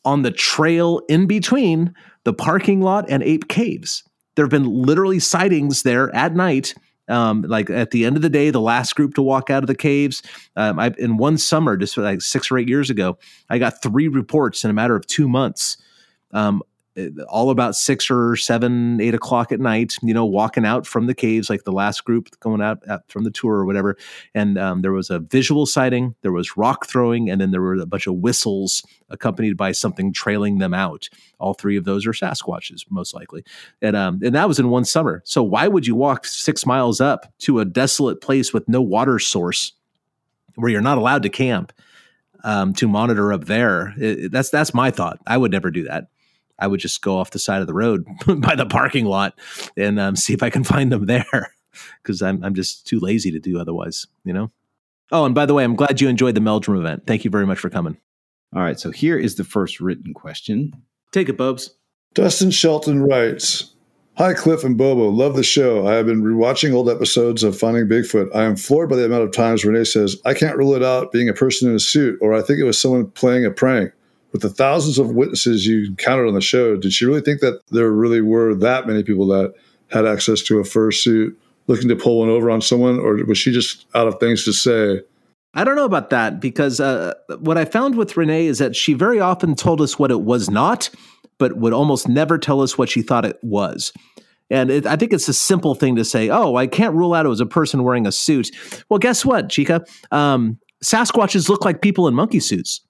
[0.09, 1.95] on the trail in between
[2.25, 4.03] the parking lot and Ape Caves.
[4.37, 6.75] There have been literally sightings there at night.
[7.09, 9.67] Um, like at the end of the day, the last group to walk out of
[9.67, 10.23] the caves.
[10.57, 13.19] Um, I, in one summer, just like six or eight years ago,
[13.51, 15.79] I got three reports in a matter of two months
[16.33, 16.63] um,
[17.29, 21.15] all about six or seven, eight o'clock at night, you know, walking out from the
[21.15, 23.97] caves, like the last group going out, out from the tour or whatever.
[24.35, 27.75] And um, there was a visual sighting, there was rock throwing, and then there were
[27.75, 31.09] a bunch of whistles accompanied by something trailing them out.
[31.39, 33.45] All three of those are Sasquatches, most likely.
[33.81, 35.23] And, um, and that was in one summer.
[35.25, 39.19] So why would you walk six miles up to a desolate place with no water
[39.19, 39.73] source
[40.57, 41.73] where you're not allowed to camp?
[42.45, 45.19] Um, to monitor up there, it, that's that's my thought.
[45.27, 46.07] I would never do that.
[46.59, 48.05] I would just go off the side of the road
[48.41, 49.39] by the parking lot
[49.77, 51.53] and um, see if I can find them there
[52.03, 54.07] because I'm I'm just too lazy to do otherwise.
[54.25, 54.51] You know.
[55.11, 57.07] Oh, and by the way, I'm glad you enjoyed the Meldrum event.
[57.07, 57.97] Thank you very much for coming.
[58.55, 60.73] All right, so here is the first written question.
[61.13, 61.75] Take it, Bobes.
[62.15, 63.75] Dustin Shelton writes.
[64.19, 65.11] Hi, Cliff and Bobo.
[65.11, 65.87] Love the show.
[65.87, 68.35] I have been rewatching old episodes of Finding Bigfoot.
[68.35, 71.13] I am floored by the amount of times Ranae says, I can't rule it out
[71.13, 73.93] being a person in a suit, or I think it was someone playing a prank
[74.33, 77.61] with the thousands of witnesses you encountered on the show, did she really think that
[77.71, 79.55] there really were that many people that
[79.91, 81.35] had access to a fursuit
[81.67, 84.53] looking to pull one over on someone, or was she just out of things to
[84.53, 85.01] say?
[85.55, 88.95] I don't know about that because uh, what I found with Ranae is that she
[88.95, 90.91] very often told us what it was not,
[91.39, 93.93] but would almost never tell us what she thought it was.
[94.51, 97.27] And it, I think it's a simple thing to say, oh, I can't rule out
[97.27, 98.51] it was a person wearing a suit.
[98.89, 99.85] Well, guess what, Chica?
[100.11, 102.81] Um, Sasquatches look like people in monkey suits.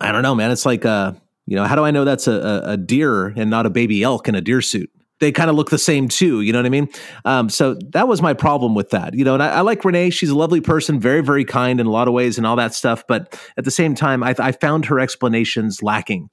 [0.00, 0.50] I don't know, man.
[0.50, 1.12] It's like, uh,
[1.46, 4.28] you know, how do I know that's a, a deer and not a baby elk
[4.28, 4.90] in a deer suit?
[5.22, 6.40] they kind of look the same too.
[6.40, 6.88] You know what I mean?
[7.24, 9.14] Um, so that was my problem with that.
[9.14, 10.12] You know, and I, I, like Ranae.
[10.12, 12.74] She's a lovely person, very, very kind in a lot of ways and all that
[12.74, 13.04] stuff.
[13.06, 16.28] But at the same time, I, I found her explanations lacking.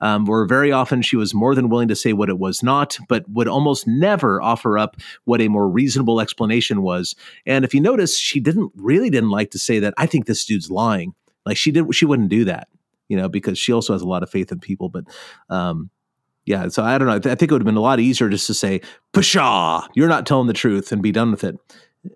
[0.00, 2.98] Um, where very often she was more than willing to say what it was not,
[3.08, 4.96] but would almost never offer up
[5.26, 7.14] what a more reasonable explanation was.
[7.46, 10.44] And if you notice, she didn't really didn't like to say that I think this
[10.44, 11.14] dude's lying.
[11.46, 12.66] Like she did, she wouldn't do that,
[13.12, 14.88] you know, because she also has a lot of faith in people.
[14.88, 15.04] But
[15.50, 15.90] um,
[16.46, 17.16] yeah, so I don't know.
[17.16, 18.80] I, th- I think it would have been a lot easier just to say,
[19.12, 21.56] "Pshaw, you're not telling the truth," and be done with it,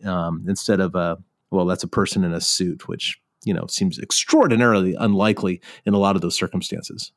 [0.06, 1.16] um, instead of, uh,
[1.50, 5.98] "Well, that's a person in a suit," which you know seems extraordinarily unlikely in a
[5.98, 7.12] lot of those circumstances.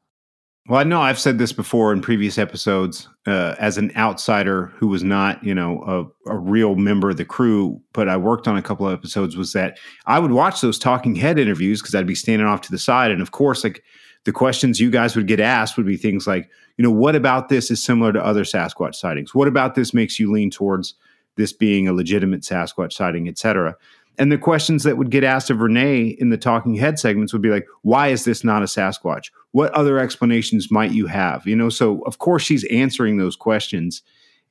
[0.70, 3.10] Well, I know I've said this before in previous episodes.
[3.26, 7.26] Uh, as an outsider who was not, you know, a, a, real member of the
[7.26, 10.78] crew, but I worked on a couple of episodes, was that I would watch those
[10.78, 13.84] talking head interviews because I'd be standing off to the side, and of course, like
[14.26, 16.48] the questions you guys would get asked would be things like,
[16.78, 19.34] you know, what about this is similar to other Sasquatch sightings?
[19.34, 20.94] What about this makes you lean towards
[21.36, 23.76] this being a legitimate Sasquatch sighting, et cetera?
[24.18, 27.41] And the questions that would get asked of Ranae in the talking head segments would
[27.41, 29.32] be like, why is this not a Sasquatch?
[29.51, 31.47] What other explanations might you have?
[31.47, 34.01] You know, so of course she's answering those questions.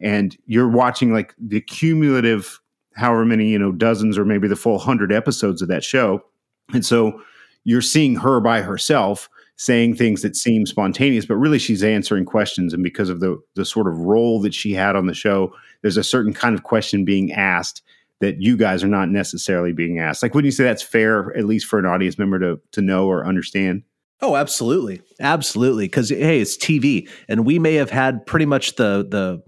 [0.01, 2.61] And you're watching like the cumulative,
[2.95, 6.25] however many, you know, dozens or maybe the full hundred episodes of that show.
[6.73, 7.21] And so
[7.65, 12.73] you're seeing her by herself saying things that seem spontaneous, but really she's answering questions.
[12.73, 15.53] And because of the the sort of role that she had on the show,
[15.83, 17.83] there's a certain kind of question being asked
[18.21, 20.23] that you guys are not necessarily being asked.
[20.23, 23.07] Like, wouldn't you say that's fair, at least for an audience member to to know
[23.07, 23.83] or understand?
[24.21, 25.85] Oh, absolutely, absolutely.
[25.85, 29.43] Because hey, it's TV, and we may have had pretty much the the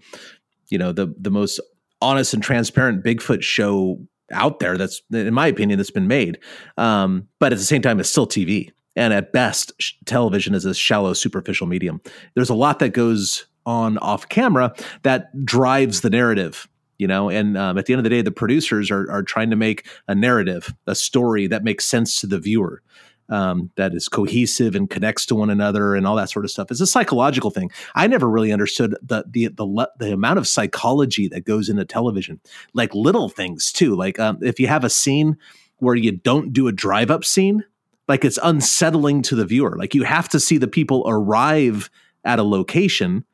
[0.68, 1.60] you know the the most
[2.00, 4.00] honest and transparent Bigfoot show
[4.30, 4.78] out there.
[4.78, 6.38] That's in my opinion that's been made.
[6.76, 10.64] Um, but at the same time, it's still TV, and at best, sh- television is
[10.64, 12.00] a shallow, superficial medium.
[12.34, 16.68] There's a lot that goes on off camera that drives the narrative
[17.00, 19.50] you know and um, at the end of the day the producers are, are trying
[19.50, 22.82] to make a narrative a story that makes sense to the viewer
[23.28, 26.68] um, that is cohesive and connects to one another and all that sort of stuff.
[26.72, 27.70] It's a psychological thing.
[27.94, 32.40] I never really understood the the the, the amount of psychology that goes into television
[32.74, 35.36] like little things too like um, if you have a scene
[35.78, 37.64] where you don't do a drive up scene
[38.10, 39.76] like it's unsettling to the viewer.
[39.78, 41.88] Like you have to see the people arrive
[42.24, 43.24] at a location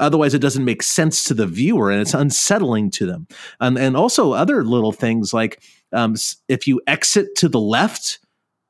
[0.00, 3.26] Otherwise, it doesn't make sense to the viewer and it's unsettling to them.
[3.60, 6.16] And, and also, other little things like um,
[6.48, 8.18] if you exit to the left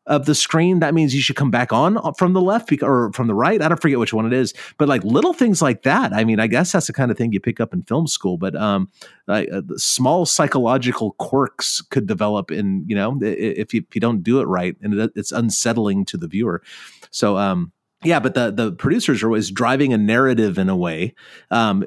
[0.06, 3.10] of the screen, that means you should come back on uh, from the left or
[3.12, 3.62] from the right.
[3.62, 6.12] I don't forget which one it is, but like little things like that.
[6.12, 8.36] I mean, I guess that's the kind of thing you pick up in film school,
[8.36, 8.90] but um,
[9.26, 14.22] like, uh, small psychological quirks could develop in, you know, if you, if you don't
[14.22, 16.62] do it right and it, it's unsettling to the viewer.
[17.10, 17.72] So, um,
[18.04, 21.14] yeah, but the the producers are always driving a narrative in a way
[21.50, 21.84] um,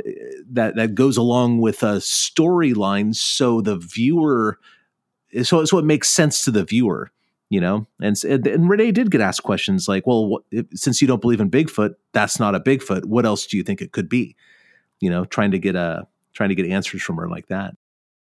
[0.52, 4.60] that that goes along with a storyline, so the viewer,
[5.44, 7.12] so so it makes sense to the viewer,
[7.50, 7.88] you know.
[8.02, 10.40] And and Ranae did get asked questions like, "Well,
[10.74, 13.06] since you don't believe in Bigfoot, that's not a Bigfoot.
[13.06, 14.36] What else do you think it could be?"
[15.00, 17.76] You know, trying to get a trying to get answers from her like that.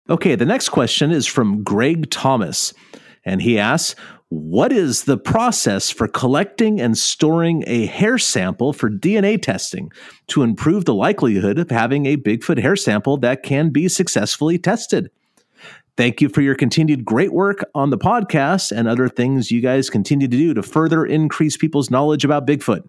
[0.09, 2.73] Okay, the next question is from Greg Thomas.
[3.25, 3.95] And he asks,
[4.29, 9.91] what is the process for collecting and storing a hair sample for DNA testing
[10.29, 15.11] to improve the likelihood of having a Bigfoot hair sample that can be successfully tested?
[15.97, 19.91] Thank you for your continued great work on the podcast and other things you guys
[19.91, 22.81] continue to do to further increase people's knowledge about Bigfoot.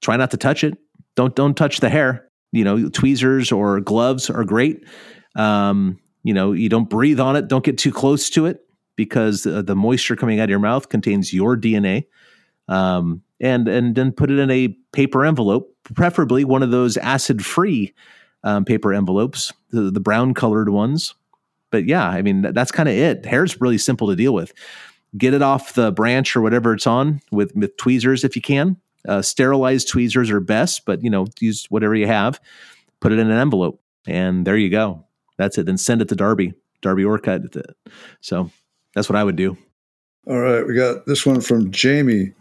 [0.00, 0.78] Try not to touch it.
[1.16, 2.28] Don't don't touch the hair.
[2.52, 4.86] You know, tweezers or gloves are great.
[5.34, 7.48] Um, you know, you don't breathe on it.
[7.48, 8.60] Don't get too close to it
[8.96, 12.06] because uh, the moisture coming out of your mouth contains your DNA.
[12.68, 17.92] Um, and and then put it in a paper envelope, preferably one of those acid-free
[18.42, 21.14] um, paper envelopes, the, the brown colored ones.
[21.70, 23.26] But yeah, I mean that's kind of it.
[23.26, 24.52] Hair's really simple to deal with.
[25.16, 28.76] Get it off the branch or whatever it's on with, with tweezers if you can.
[29.06, 32.40] Uh, sterilized tweezers are best, but you know use whatever you have.
[33.00, 35.04] Put it in an envelope, and there you go.
[35.36, 35.66] That's it.
[35.66, 36.54] Then send it to Darby.
[36.80, 37.62] Darby Orcutt.
[38.20, 38.50] So
[38.94, 39.56] that's what I would do.
[40.26, 42.32] All right, we got this one from Jamie,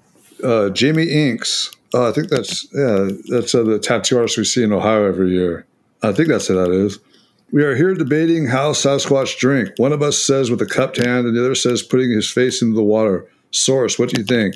[0.43, 1.71] uh, Jamie Inks.
[1.93, 5.31] Uh, I think that's yeah, that's uh, the tattoo artist we see in Ohio every
[5.31, 5.65] year.
[6.01, 6.99] I think that's who that is.
[7.51, 9.69] We are here debating how Sasquatch drink.
[9.77, 12.61] One of us says with a cupped hand, and the other says putting his face
[12.61, 13.29] into the water.
[13.51, 14.55] Source, what do you think?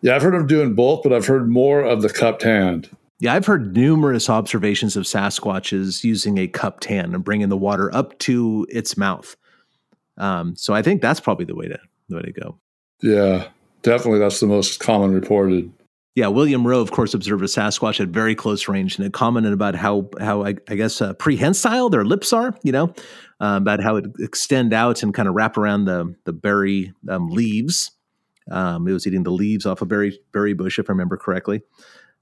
[0.00, 2.88] Yeah, I've heard him doing both, but I've heard more of the cupped hand.
[3.20, 7.94] Yeah, I've heard numerous observations of Sasquatches using a cupped hand and bringing the water
[7.94, 9.36] up to its mouth.
[10.18, 12.58] Um, so I think that's probably the way to the way to go.
[13.02, 13.48] Yeah,
[13.82, 14.18] definitely.
[14.18, 15.72] That's the most common reported.
[16.14, 19.52] Yeah, William Roe, of course, observed a Sasquatch at very close range and had commented
[19.52, 22.58] about how how I, I guess uh, prehensile their lips are.
[22.64, 22.94] You know,
[23.40, 27.30] uh, about how it extend out and kind of wrap around the the berry um,
[27.30, 27.92] leaves.
[28.50, 31.62] Um, it was eating the leaves off a berry berry bush, if I remember correctly.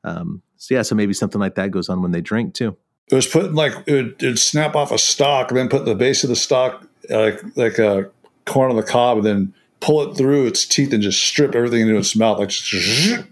[0.04, 2.76] Um, so yeah, so maybe something like that goes on when they drink too.
[3.10, 5.94] It was putting like it would, it'd snap off a stalk and then put the
[5.94, 8.10] base of the stalk like like a
[8.44, 11.82] corn on the cob and then pull it through its teeth and just strip everything
[11.82, 12.48] into its mouth like.
[12.48, 13.24] Just,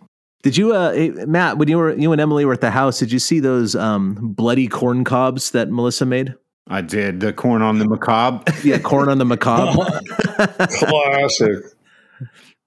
[0.42, 3.12] Did you, uh, Matt, when you were you and Emily were at the house, did
[3.12, 6.34] you see those um, bloody corn cobs that Melissa made?
[6.68, 8.52] I did the corn on the macabre.
[8.64, 10.00] yeah, corn on the macabre.
[10.68, 11.64] Classic.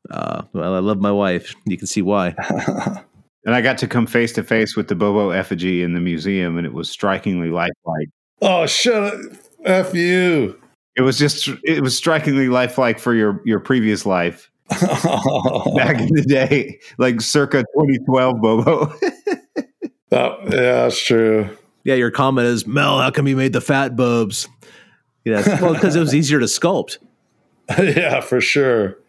[0.10, 1.56] Uh, well, I love my wife.
[1.66, 2.36] You can see why.
[3.46, 6.58] and I got to come face to face with the Bobo effigy in the museum,
[6.58, 8.10] and it was strikingly lifelike.
[8.42, 9.20] Oh, shut up!
[9.66, 10.60] F you.
[10.98, 16.26] It was just it was strikingly lifelike for your your previous life back in the
[16.28, 18.94] day, like circa 2012, Bobo.
[20.10, 21.50] That, yeah, that's true.
[21.84, 23.02] Yeah, your comment is Mel.
[23.02, 24.48] How come you made the fat bobs?
[25.26, 26.98] Yeah, well, because it was easier to sculpt.
[27.78, 29.00] yeah, for sure.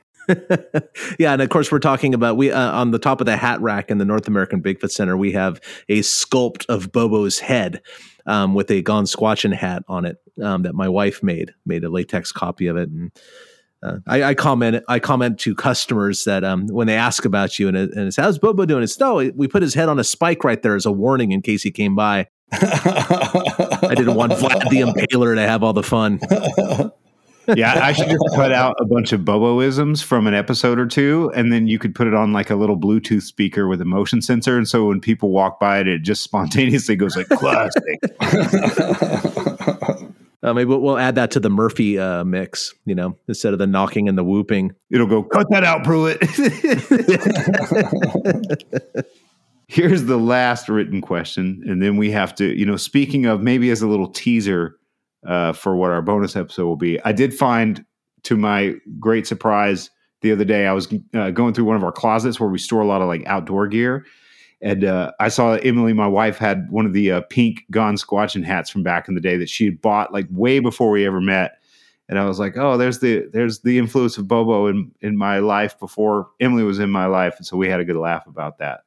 [1.17, 3.61] yeah, and of course we're talking about we uh, on the top of the hat
[3.61, 5.17] rack in the North American Bigfoot Center.
[5.17, 7.81] We have a sculpt of Bobo's head
[8.29, 11.53] um, with a Gone Squatching hat on it um, that my wife made.
[11.67, 13.11] Made a latex copy of it, and
[13.83, 17.69] uh, I, I comment I comment to customers that um, when they ask about you
[17.69, 18.83] and, it, and it's how's Bobo doing?
[18.83, 21.43] It's no, we put his head on a spike right there as a warning in
[21.43, 22.29] case he came by.
[22.53, 26.21] I didn't want Vlad the Impaler to have all the fun.
[27.57, 31.31] yeah, I should just cut out a bunch of Boboisms from an episode or two,
[31.35, 34.23] and then you could put it on like a little Bluetooth speaker with a motion
[34.23, 38.01] sensor, and so when people walk by it, it just spontaneously goes like classic.
[40.41, 43.59] Uh, maybe we'll, we'll add that to the Murphy uh, mix, you know, instead of
[43.59, 44.73] the knocking and the whooping.
[44.91, 46.23] It'll go, cut that out, Pruitt.
[49.67, 51.61] Here's the last written question.
[51.67, 54.78] And then we have to, you know, speaking of maybe as a little teaser
[55.29, 57.85] uh, for what our bonus episode will be, I did find
[58.25, 61.93] to my great surprise the other day, I was uh, going through one of our
[61.93, 64.05] closets where we store a lot of like outdoor gear.
[64.61, 68.45] And uh, I saw Emily, my wife, had one of the uh, pink Gone Squatching
[68.45, 71.21] hats from back in the day that she had bought like way before we ever
[71.21, 71.53] met.
[72.09, 75.39] And I was like, oh, there's the there's the influence of Bobo in in my
[75.39, 78.59] life before Emily was in my life, and so we had a good laugh about
[78.59, 78.81] that.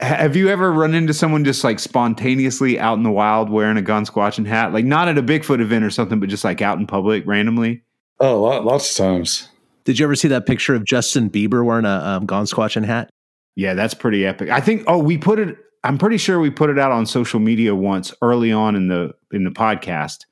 [0.00, 3.82] Have you ever run into someone just like spontaneously out in the wild wearing a
[3.82, 6.78] Gone Squatching hat, like not at a Bigfoot event or something, but just like out
[6.78, 7.82] in public randomly?
[8.18, 9.48] Oh, lots of times.
[9.84, 13.10] Did you ever see that picture of Justin Bieber wearing a um, Gone Squatching hat?
[13.56, 14.50] Yeah, that's pretty epic.
[14.50, 14.84] I think.
[14.86, 15.56] Oh, we put it.
[15.84, 19.14] I'm pretty sure we put it out on social media once early on in the
[19.32, 20.26] in the podcast,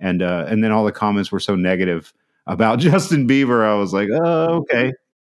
[0.00, 2.12] and uh, and then all the comments were so negative
[2.46, 3.64] about Justin Bieber.
[3.64, 4.92] I was like, oh, okay.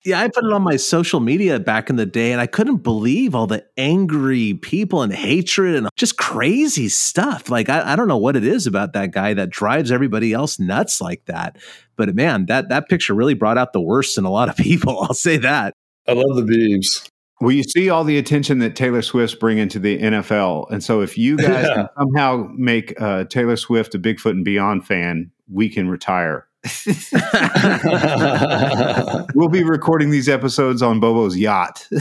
[0.08, 2.78] Yeah, I put it on my social media back in the day, and I couldn't
[2.78, 7.50] believe all the angry people and hatred and just crazy stuff.
[7.50, 10.60] Like, I, I don't know what it is about that guy that drives everybody else
[10.60, 11.58] nuts like that.
[11.98, 14.98] But man, that that picture really brought out the worst in a lot of people.
[15.04, 15.74] I'll say that.
[16.08, 17.10] I love the Biebs.
[17.42, 21.02] Well, you see all the attention that Taylor Swift's bringing to the NFL, and so
[21.02, 21.88] if you guys Yeah.
[22.00, 26.47] somehow make uh, Taylor Swift a Bigfoot and Beyond fan, we can retire.
[29.36, 31.88] we'll be recording these episodes on Bobo's yacht.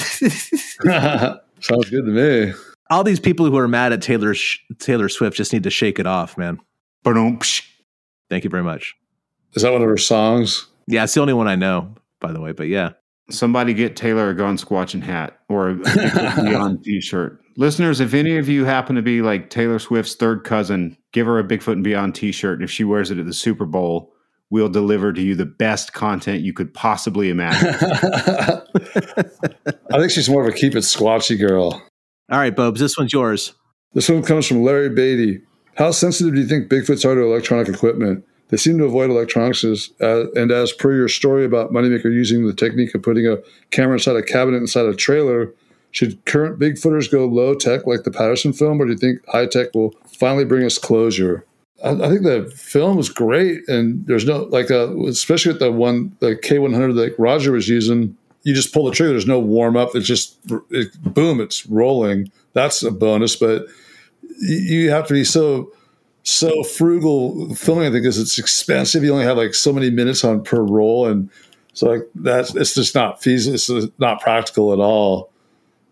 [1.60, 2.52] Sounds good to me.
[2.90, 5.98] All these people who are mad at Taylor Sh- Taylor Swift just need to shake
[5.98, 6.60] it off, man.
[8.30, 8.94] Thank you very much.
[9.54, 10.66] Is that one of her songs?
[10.86, 12.52] Yeah, it's the only one I know, by the way.
[12.52, 12.90] But yeah,
[13.28, 17.40] Somebody get Taylor a Gone Squatching hat or a Bigfoot and Beyond t-shirt.
[17.56, 21.38] Listeners, if any of you happen to be like Taylor Swift's third cousin, give her
[21.38, 22.60] a Bigfoot and Beyond t-shirt.
[22.60, 24.12] And if she wears it at the Super Bowl,
[24.50, 27.68] we'll deliver to you the best content you could possibly imagine.
[29.92, 31.82] I think she's more of a keep it squatchy girl.
[32.30, 33.54] All right, Bobes, this one's yours.
[33.94, 35.40] This one comes from Larry Beatty.
[35.76, 38.24] How sensitive do you think Bigfoots are to electronic equipment?
[38.48, 42.46] They seem to avoid electronics, as, uh, and as per your story about Moneymaker using
[42.46, 43.38] the technique of putting a
[43.70, 45.52] camera inside a cabinet inside a trailer,
[45.90, 49.46] should current Bigfooters go low tech like the Patterson film, or do you think high
[49.46, 51.44] tech will finally bring us closure?
[51.84, 55.72] I, I think the film was great, and there's no like, uh especially with the
[55.72, 58.16] one the K100 that Roger was using.
[58.42, 59.10] You just pull the trigger.
[59.10, 59.90] There's no warm up.
[59.94, 60.38] It's just
[60.70, 61.40] it, boom.
[61.40, 62.30] It's rolling.
[62.52, 63.66] That's a bonus, but
[64.40, 65.72] you you have to be so
[66.22, 67.86] so frugal filming.
[67.86, 69.02] I think because it's expensive.
[69.04, 71.30] You only have like so many minutes on per roll, and
[71.72, 73.54] so like that's it's just not feasible.
[73.54, 75.30] It's not practical at all.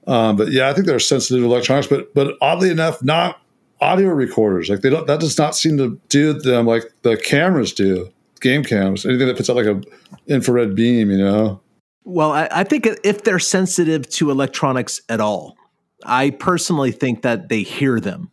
[0.06, 3.40] Um, but yeah, I think they're sensitive to electronics, but but oddly enough, not
[3.85, 4.69] audio recorders.
[4.69, 5.06] Like they don't.
[5.06, 8.11] That does not seem to do them like the cameras do.
[8.40, 9.81] Game cams, anything that puts out like a
[10.27, 11.61] infrared beam, you know.
[12.05, 15.56] Well, I, I think if they're sensitive to electronics at all,
[16.05, 18.31] I personally think that they hear them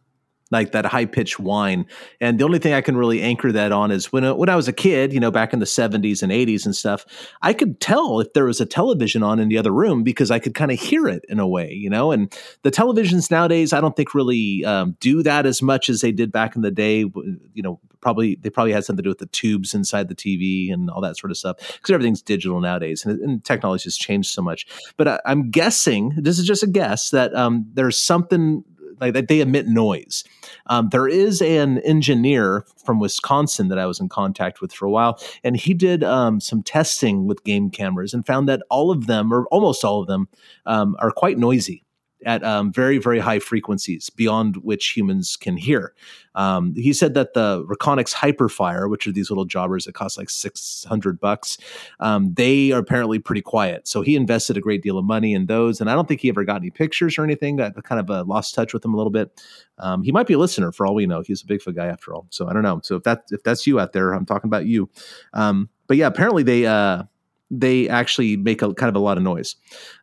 [0.52, 1.86] like that high pitched whine.
[2.20, 4.68] And the only thing I can really anchor that on is when when I was
[4.68, 7.06] a kid, you know, back in the 70s and 80s and stuff,
[7.42, 10.40] I could tell if there was a television on in the other room because I
[10.40, 12.12] could kind of hear it in a way, you know.
[12.12, 12.32] And
[12.64, 16.32] the televisions nowadays, I don't think really um, do that as much as they did
[16.32, 17.00] back in the day.
[17.00, 20.74] You know, probably they probably had something to do with the tubes inside the TV
[20.74, 24.32] and all that sort of stuff because everything's digital nowadays and, and technology has changed
[24.32, 24.68] so much.
[24.98, 28.64] But I, am guessing this is just a guess that um, there's something
[29.02, 30.24] like that they emit noise.
[30.68, 34.92] Um, there is an engineer from Wisconsin that I was in contact with for a
[34.92, 39.08] while, and he did um, some testing with game cameras and found that all of
[39.08, 40.30] them, or almost all of them,
[40.66, 41.84] um, are quite noisy
[42.26, 45.94] at um, very, very high frequencies beyond which humans can hear.
[46.36, 50.30] Um, he said that the Reconyx Hyperfire, which are these little jobbers that cost like
[50.30, 51.58] 600 bucks,
[52.00, 53.88] um, they are apparently pretty quiet.
[53.88, 55.82] So he invested a great deal of money in those.
[55.82, 57.58] And I don't think he ever got any pictures or anything.
[57.58, 59.42] That kind of uh, lost touch with him a little bit.
[59.78, 61.22] Um, he might be a listener for all we know.
[61.22, 62.28] He's a Bigfoot guy after all.
[62.30, 62.80] So I don't know.
[62.84, 64.90] So if that if that's you out there, I'm talking about you.
[65.34, 67.04] Um, but yeah, apparently they uh,
[67.50, 69.56] they actually make a kind of a lot of noise.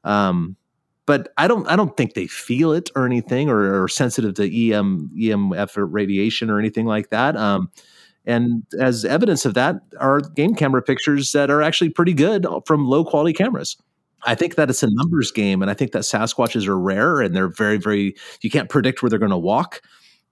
[0.04, 0.56] Um,
[1.09, 5.10] but I don't I don't think they feel it or anything or sensitive to EM
[5.16, 7.35] EMF radiation or anything like that.
[7.35, 7.70] Um,
[8.26, 12.85] and as evidence of that are game camera pictures that are actually pretty good from
[12.85, 13.78] low quality cameras.
[14.24, 17.35] I think that it's a numbers game, and I think that Sasquatches are rare and
[17.35, 18.14] they're very, very.
[18.43, 19.80] You can't predict where they're going to walk,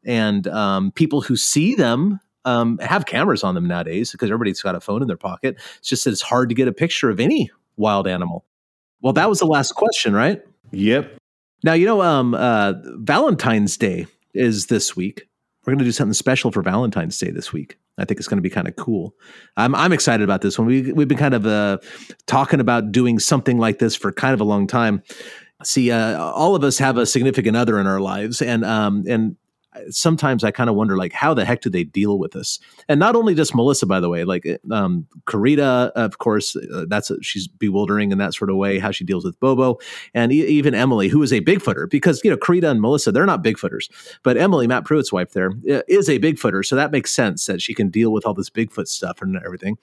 [0.05, 4.74] and um, people who see them um, have cameras on them nowadays because everybody's got
[4.74, 5.57] a phone in their pocket.
[5.78, 8.44] It's just that it's hard to get a picture of any wild animal.
[9.01, 10.43] Well, that was the last question, right?
[10.72, 11.18] Yep.
[11.64, 15.28] Now you know, um, uh, Valentine's Day is this week.
[15.64, 17.78] We're going to do something special for Valentine's Day this week.
[17.98, 19.14] I think it's going to be kind of cool.
[19.56, 20.66] I'm I'm excited about this one.
[20.66, 21.78] We we've been kind of uh,
[22.26, 25.02] talking about doing something like this for kind of a long time.
[25.64, 29.36] See, uh, all of us have a significant other in our lives, and um, and
[29.90, 32.59] sometimes I kind of wonder, like, how the heck do they deal with this?
[32.89, 37.11] And not only just Melissa, by the way, like um, Karita, of course, uh, that's
[37.11, 39.78] a, she's bewildering in that sort of way how she deals with Bobo,
[40.15, 43.27] and e- even Emily, who is a Bigfooter, because you know Karita and Melissa, they're
[43.27, 43.89] not Bigfooters,
[44.23, 45.53] but Emily, Matt Pruitt's wife, there
[45.89, 48.89] is a Bigfooter, so that makes sense that she can deal with all this Bigfoot
[48.89, 49.77] stuff and everything.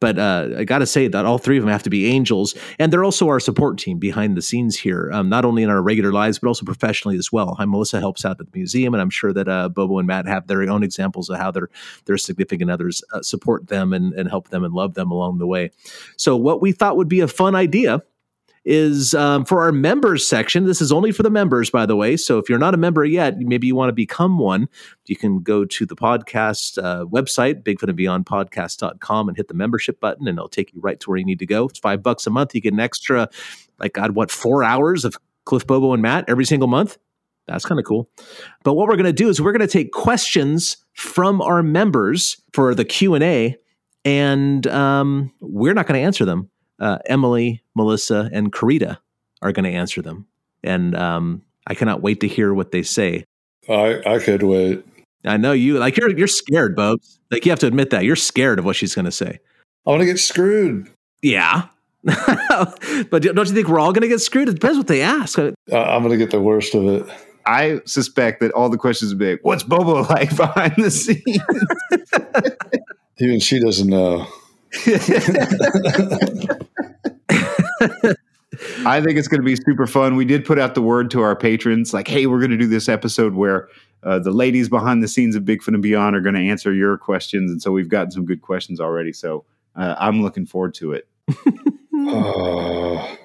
[0.00, 2.54] But uh, I got to say that all three of them have to be angels,
[2.78, 5.82] and they're also our support team behind the scenes here, um, not only in our
[5.82, 7.54] regular lives but also professionally as well.
[7.58, 10.26] Hi, Melissa helps out at the museum, and I'm sure that uh, Bobo and Matt
[10.26, 11.70] have their own examples of how their
[12.04, 15.46] their significant others uh, support them and, and help them and love them along the
[15.46, 15.70] way.
[16.16, 18.02] So, what we thought would be a fun idea
[18.64, 20.66] is um, for our members section.
[20.66, 22.18] This is only for the members, by the way.
[22.18, 24.68] So if you're not a member yet, maybe you want to become one,
[25.06, 30.36] you can go to the podcast uh, website, bigfootandbeyondpodcast.com, and hit the membership button, and
[30.36, 31.66] it'll take you right to where you need to go.
[31.66, 32.54] It's five bucks a month.
[32.54, 33.30] You get an extra,
[33.78, 35.16] like, God, what, four hours of
[35.46, 36.98] Cliff Bobo and Matt every single month?
[37.48, 38.08] That's kind of cool.
[38.62, 42.40] But what we're going to do is we're going to take questions from our members
[42.52, 43.56] for the Q and A,
[44.04, 46.50] and um, we're not going to answer them.
[46.78, 48.98] Uh, Emily, Melissa, and Karita
[49.42, 50.26] are going to answer them,
[50.62, 53.24] and um, I cannot wait to hear what they say.
[53.68, 54.84] I I could wait.
[55.24, 57.18] I know you like you're you're scared, Bubs.
[57.30, 59.40] Like you have to admit that you're scared of what she's going to say.
[59.86, 60.90] I want to get screwed.
[61.22, 61.68] Yeah.
[62.04, 64.48] but don't you think we're all going to get screwed?
[64.48, 65.38] It depends what they ask.
[65.38, 67.06] I'm going to get the worst of it.
[67.48, 71.22] I suspect that all the questions will be like, what's Bobo like behind the scenes?
[73.18, 74.26] Even she doesn't know.
[78.84, 80.14] I think it's going to be super fun.
[80.16, 82.66] We did put out the word to our patrons, like, "Hey, we're going to do
[82.66, 83.68] this episode where
[84.02, 86.98] uh, the ladies behind the scenes of Bigfoot and Beyond are going to answer your
[86.98, 89.12] questions." And so we've gotten some good questions already.
[89.12, 91.08] So uh, I'm looking forward to it.
[91.94, 93.18] oh.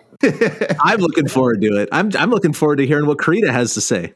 [0.82, 1.90] I'm looking forward to it.
[1.92, 4.14] I'm I'm looking forward to hearing what Karita has to say.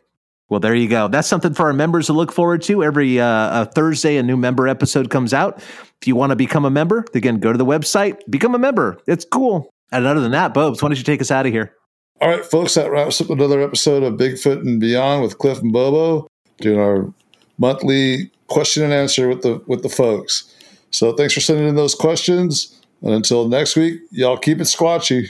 [0.49, 1.09] Well, there you go.
[1.09, 2.83] That's something for our members to look forward to.
[2.83, 5.57] Every uh, Thursday, a new member episode comes out.
[6.01, 8.97] If you want to become a member, again, go to the website, become a member.
[9.07, 9.69] It's cool.
[9.91, 11.73] And other than that, Bobs, why don't you take us out of here?
[12.21, 15.73] All right, folks, that wraps up another episode of Bigfoot and Beyond with Cliff and
[15.73, 16.27] Bobo,
[16.59, 17.13] doing our
[17.57, 20.53] monthly question and answer with the with the folks.
[20.91, 22.73] So thanks for sending in those questions.
[23.01, 25.29] And until next week, y'all keep it squatchy.